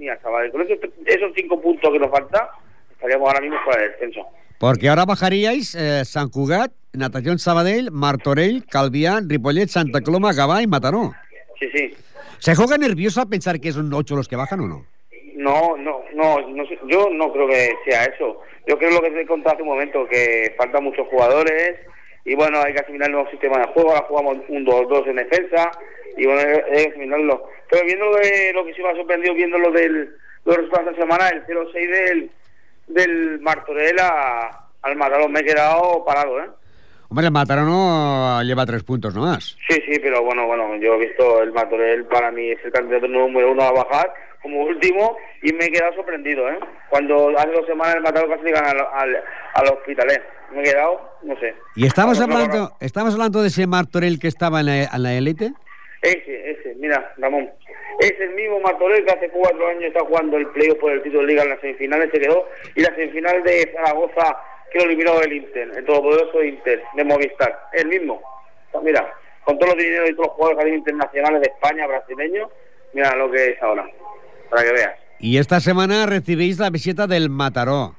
[0.00, 0.50] ni a Sabadell.
[0.50, 2.46] Con esos, esos cinco puntos que nos faltan,
[2.90, 4.26] estaríamos ahora mismo fuera del descenso.
[4.58, 10.66] Porque ahora bajaríais eh, San Cugat, Natación Sabadell, Martorell, Calvián, Ripollet, Santa Coloma, Gabá y
[10.66, 11.12] Mataró.
[11.58, 11.94] Sí, sí.
[12.38, 14.86] ¿Se juega nervioso a pensar que son ocho los que bajan o no?
[15.34, 18.40] No, no, no, no yo no creo que sea eso.
[18.66, 21.76] Yo creo lo que te he contado hace un momento, que faltan muchos jugadores
[22.24, 25.16] y bueno, hay que asimilar el nuevo sistema de juego, ahora jugamos un 2-2 en
[25.16, 25.70] defensa
[26.16, 27.48] y bueno, hay que asimilarlo.
[27.70, 30.92] Pero viendo de lo que se me ha sorprendido, viendo lo del, los resultados de
[30.92, 32.30] esta semana, el 0-6 del,
[32.88, 36.48] del Martorell a, al Matarón, me he quedado parado, ¿eh?
[37.08, 39.56] Hombre, el Matarón lleva tres puntos nomás.
[39.68, 43.08] Sí, sí, pero bueno, bueno, yo he visto el Martorell, para mí es el candidato
[43.08, 46.58] número uno a bajar como último y me he quedado sorprendido, ¿eh?
[46.88, 50.22] Cuando hace dos semanas el Mataró casi gana al, al, al hospitalet.
[50.52, 51.54] Me he quedado, no sé.
[51.76, 55.14] ¿Y estamos hablando, no, estamos hablando de ese Martorell que estaba en la, en la
[55.14, 55.52] élite?
[56.02, 57.50] Ese, ese, mira, Ramón.
[58.00, 61.20] Es el mismo Martorell que hace cuatro años está jugando el playoff por el título
[61.20, 62.48] de liga en las semifinales, se quedó.
[62.74, 64.38] Y la semifinal de Zaragoza
[64.70, 67.68] que lo eliminó el Inter, el todopoderoso Inter de Movistar.
[67.72, 68.22] El mismo.
[68.82, 69.12] Mira,
[69.44, 72.50] con todos los dineros y todos los jugadores internacionales de España, brasileños,
[72.92, 73.86] mira lo que es ahora
[74.48, 74.92] para que veas.
[75.18, 77.94] Y esta semana recibís la visita del Mataró.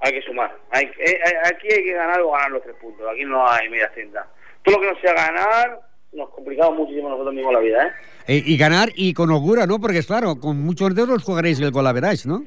[0.00, 0.54] Hay que sumar.
[0.70, 3.06] Hay, hay, aquí hay que ganar o ganar los tres puntos.
[3.10, 4.26] Aquí no hay media cinta.
[4.62, 5.80] Todo lo que no sea ganar,
[6.12, 7.92] nos complicamos muchísimo nosotros mismos la vida, ¿eh?
[8.28, 9.78] E, y ganar y con Ogura, ¿no?
[9.78, 12.44] Porque, claro, con muchos de los jugaréis el colaboráis, ¿no?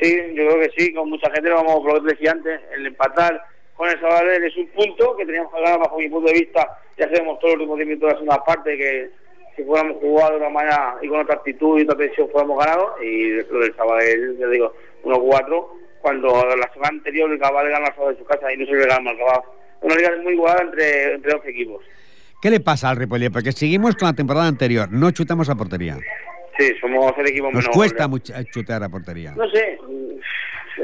[0.00, 0.94] Sí, yo creo que sí.
[0.94, 3.42] Con mucha gente lo vamos, lo que decía antes, el empatar
[3.74, 6.78] con el Sabadell es un punto que teníamos que ganar bajo mi punto de vista.
[6.96, 9.10] Ya sabemos todos los últimos 10 minutos de la segunda parte que
[9.54, 12.96] si fuéramos jugado de una manera y con otra actitud y otra tensión fuéramos ganado
[13.02, 14.72] y lo del Sabadell, ya digo,
[15.04, 15.66] 1-4
[16.00, 18.86] cuando la semana anterior el Cabal ganó a de su casa y no se le
[18.86, 19.40] ganó al Cabal
[19.82, 21.84] una liga muy igualada entre, entre 12 equipos
[22.40, 23.32] ¿Qué le pasa al Ripollet?
[23.32, 25.96] Porque seguimos con la temporada anterior, no chutamos a portería.
[26.58, 29.32] Sí, somos el equipo Nos menos cuesta mucho chutar a portería.
[29.36, 29.78] No sé,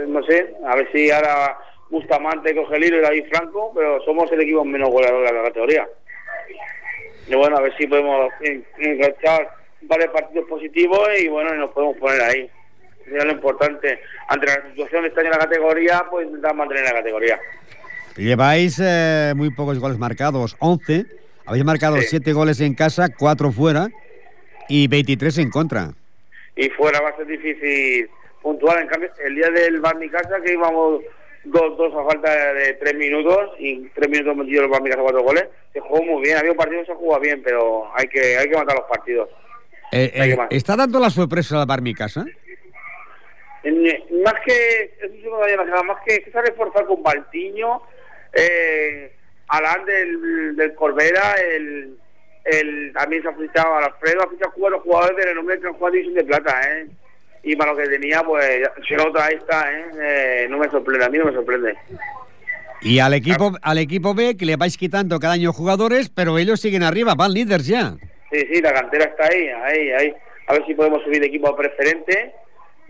[0.07, 1.59] no sé, a ver si ahora
[1.91, 5.43] Bustamante coge el hilo y David Franco, pero somos el equipo menos goleador de la
[5.45, 5.89] categoría.
[7.29, 8.33] Y bueno, a ver si podemos
[8.79, 9.49] enganchar
[9.83, 12.51] varios partidos positivos y bueno, y nos podemos poner ahí.
[13.05, 14.01] Sería lo importante.
[14.29, 17.41] Ante la situación de año en la categoría, pues intentar mantener la categoría.
[18.17, 21.07] Lleváis eh, muy pocos goles marcados, 11.
[21.47, 22.09] Habéis marcado Sí.
[22.11, 23.89] 7 goles en casa, 4 fuera
[24.69, 25.93] y 23 en contra.
[26.57, 28.09] Y fuera va a ser difícil
[28.43, 28.81] puntuar.
[28.83, 31.03] En cambio, el día del Barney Casa, que íbamos
[31.47, 35.45] 2-2 a falta de 3 minutos y 3 minutos metido el Barney Casa 4 goles,
[35.73, 36.37] se jugó muy bien.
[36.37, 39.29] Había un partido que se jugó bien, pero hay que, hay que matar los partidos.
[39.91, 40.37] Eh, eh.
[40.51, 42.25] ¿Está dando la sorpresa la Bar Mi Casa?
[43.65, 47.83] En- más que eso sí me más que, que se ha reforzado con Baltiño,
[48.33, 49.13] eh,
[49.49, 51.97] Alán del, del Corbera, el,
[52.45, 55.75] el, también se ha fichado a Alfredo, ha fichado cuatro jugadores de renombre que han
[55.75, 56.87] jugado División de Plata, ¿eh?
[57.45, 58.47] Y para lo que tenía, pues,
[58.87, 59.85] si la otra está, ¿eh?
[60.01, 61.75] Eh, No me sorprende, a mí no me sorprende.
[62.81, 66.61] Y al equipo, al equipo B, que le vais quitando cada año jugadores, pero ellos
[66.61, 67.95] siguen arriba, van líderes ya.
[68.31, 70.15] Sí, sí, la cantera está ahí, ahí, ahí.
[70.49, 72.33] A ver si podemos subir de equipo a preferente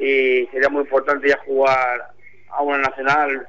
[0.02, 2.12] y sería muy importante ya jugar
[2.50, 3.46] a una nacional.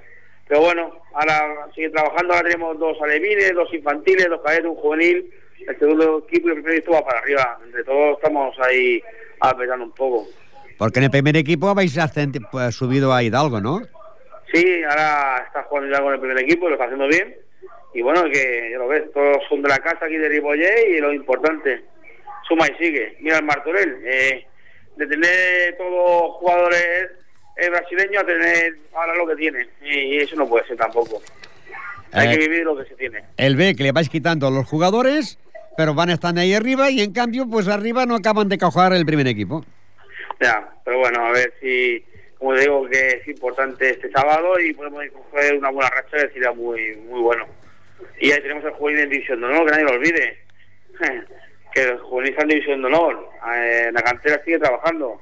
[0.48, 5.34] Pero bueno, ahora sigue trabajando, ahora tenemos dos alevines, dos infantiles, dos cadetes, un juvenil.
[5.68, 7.60] El segundo equipo y el primer equipo va para arriba.
[7.66, 9.02] Entre todos estamos ahí
[9.40, 10.28] apretando un poco.
[10.78, 11.98] Porque en el primer equipo habéis
[12.52, 13.82] pues, subido a Hidalgo, ¿no?
[14.52, 17.36] Sí, ahora está jugando ya con el primer equipo, lo está haciendo bien.
[17.94, 21.00] Y bueno, que ya lo ves, todos son de la casa aquí de Ripollet y
[21.00, 21.84] lo importante,
[22.48, 23.18] suma y sigue.
[23.22, 24.46] Mira el Martorell, eh,
[24.96, 27.10] de tener todos jugadores
[27.58, 29.68] eh, brasileños a tener ahora lo que tiene.
[29.84, 31.22] Y, eso no puede ser tampoco.
[32.12, 32.32] Hay Eh.
[32.32, 33.24] que vivir lo que se tiene.
[33.38, 35.40] El B, que le vais quitando a los jugadores,
[35.78, 39.06] pero van estando ahí arriba y en cambio, pues arriba no acaban de cojar el
[39.06, 39.66] primer equipo.
[40.40, 42.04] Ya, pero bueno, a ver si,
[42.38, 46.52] como digo, que es importante este sábado y podemos coger una buena racha que sería
[46.52, 47.46] muy muy bueno.
[48.20, 50.38] Y ahí tenemos el juvenil en División de Honor, que nadie lo olvide.
[51.74, 53.30] que el juvenil está en División de Honor.
[53.56, 55.22] Eh, la cantera sigue trabajando.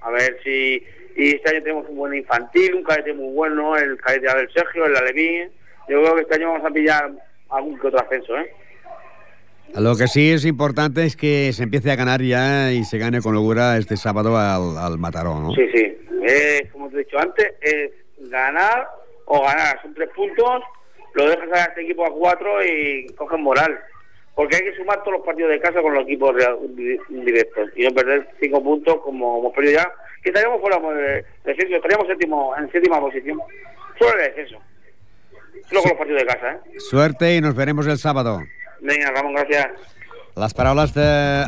[0.00, 0.82] A ver si...
[1.16, 4.86] Y este año tenemos un buen infantil, un cadete muy bueno, el cadete Abel Sergio,
[4.86, 5.50] el Alevín.
[5.88, 7.10] Yo creo que este año vamos a pillar
[7.50, 8.54] algún que otro ascenso, ¿eh?
[9.76, 13.20] Lo que sí es importante es que se empiece a ganar ya y se gane
[13.20, 15.52] con locura este sábado al, al Mataró, ¿no?
[15.52, 15.98] Sí, sí.
[16.22, 17.90] Es, como te he dicho antes, es
[18.30, 18.88] ganar
[19.26, 19.80] o ganar.
[19.82, 20.62] Son tres puntos,
[21.14, 23.78] lo dejas a este equipo a cuatro y cogen moral.
[24.34, 26.34] Porque hay que sumar todos los partidos de casa con los equipos
[27.08, 29.92] directos y no perder cinco puntos como hemos perdido ya.
[30.22, 33.40] Que estaríamos fuera de descenso, estaríamos séptimo, en séptima posición.
[33.98, 34.60] Fuera de descenso.
[35.68, 36.80] Solo con los partidos de casa, ¿eh?
[36.80, 38.40] Suerte i nos veremos el sábado.
[38.80, 39.68] Venga, Ramón, gracias.
[40.38, 41.06] Les paraules de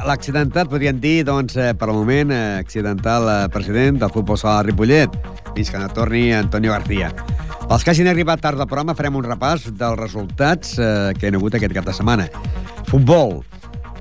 [0.09, 4.65] l'accidentat podrien dir, doncs, eh, per al moment, eh, accidental eh, president del futbol sala
[4.67, 5.11] Ripollet,
[5.55, 7.13] fins que no torni Antonio García.
[7.69, 11.31] Pels que hagin arribat tard al programa, farem un repàs dels resultats eh, que hi
[11.31, 12.27] ha hagut aquest cap de setmana.
[12.91, 13.45] Futbol.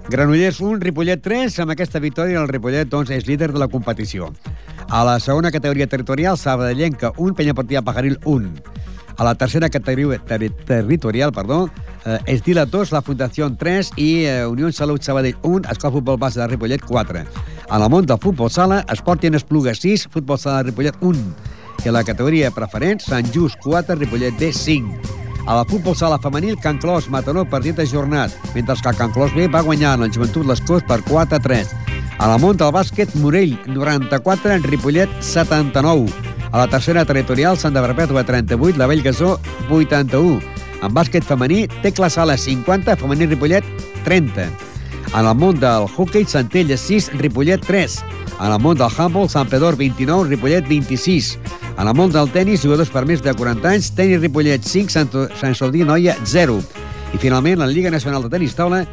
[0.09, 1.59] Granollers 1, Ripollet 3.
[1.61, 4.33] Amb aquesta victòria, el Ripollet doncs, és líder de la competició.
[4.89, 8.80] A la segona categoria territorial, Sabadellenca 1, Peñaportilla Pajaril 1.
[9.21, 11.69] A la tercera categoria terri territorial, perdó,
[12.05, 16.17] eh, és Dila 2, la Fundació 3 i eh, Unió Salut Sabadell 1, Escola Futbol
[16.17, 17.21] Base de Ripollet 4.
[17.69, 21.21] A la món del futbol sala, Esport i Espluga 6, Futbol Sala de Ripollet 1.
[21.85, 24.97] I a la categoria preferent, Sant Just 4, Ripollet B 5.
[25.45, 29.47] A la futbol sala femenil, Can Clos, Mataró, partit ajornat, mentre que Can Clos B
[29.47, 31.77] va guanyar en el Joventut Les Corts per 4 a 3.
[32.17, 36.30] A la món del bàsquet, Morell, 94, Ripollet, 79.
[36.51, 39.39] A la tercera territorial, Santa Perpètua, 38, la Vell Gasó,
[39.69, 40.41] 81.
[40.83, 43.63] En bàsquet femení, Tecla Sala, 50, femení Ripollet,
[44.03, 44.49] 30.
[45.15, 48.03] En el món del hockey, Centelles 6, Ripollet 3.
[48.41, 51.37] En el món del handball, Sant Pedor 29, Ripollet 26.
[51.77, 55.11] En el món del tennis, jugadors per més de 40 anys, tenis Ripollet 5, Sant,
[55.39, 56.59] Sant Noia 0.
[57.13, 58.85] I finalment, la Lliga Nacional de Tenis Taula,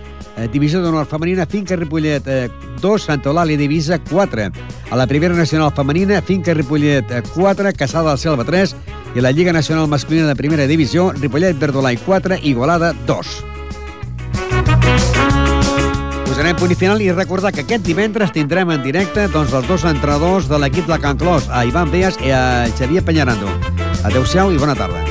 [0.46, 2.48] Divisió d'Honor Femenina, Finca Ripollet eh,
[2.80, 4.46] 2, Santa Eulàlia Divisa 4.
[4.90, 8.76] A la Primera Nacional Femenina, Finca Ripollet eh, 4, Casada del Selva 3.
[9.16, 13.34] I la Lliga Nacional Masculina de Primera Divisió, Ripollet Verdolai 4, Igualada 2.
[16.28, 19.88] Posarem punt i final i recordar que aquest divendres tindrem en directe doncs, els dos
[19.88, 23.50] entrenadors de l'equip de Can Clos, a Ivan Beas i a Xavier Peñarando.
[24.04, 25.07] Adéu-siau i bona tarda.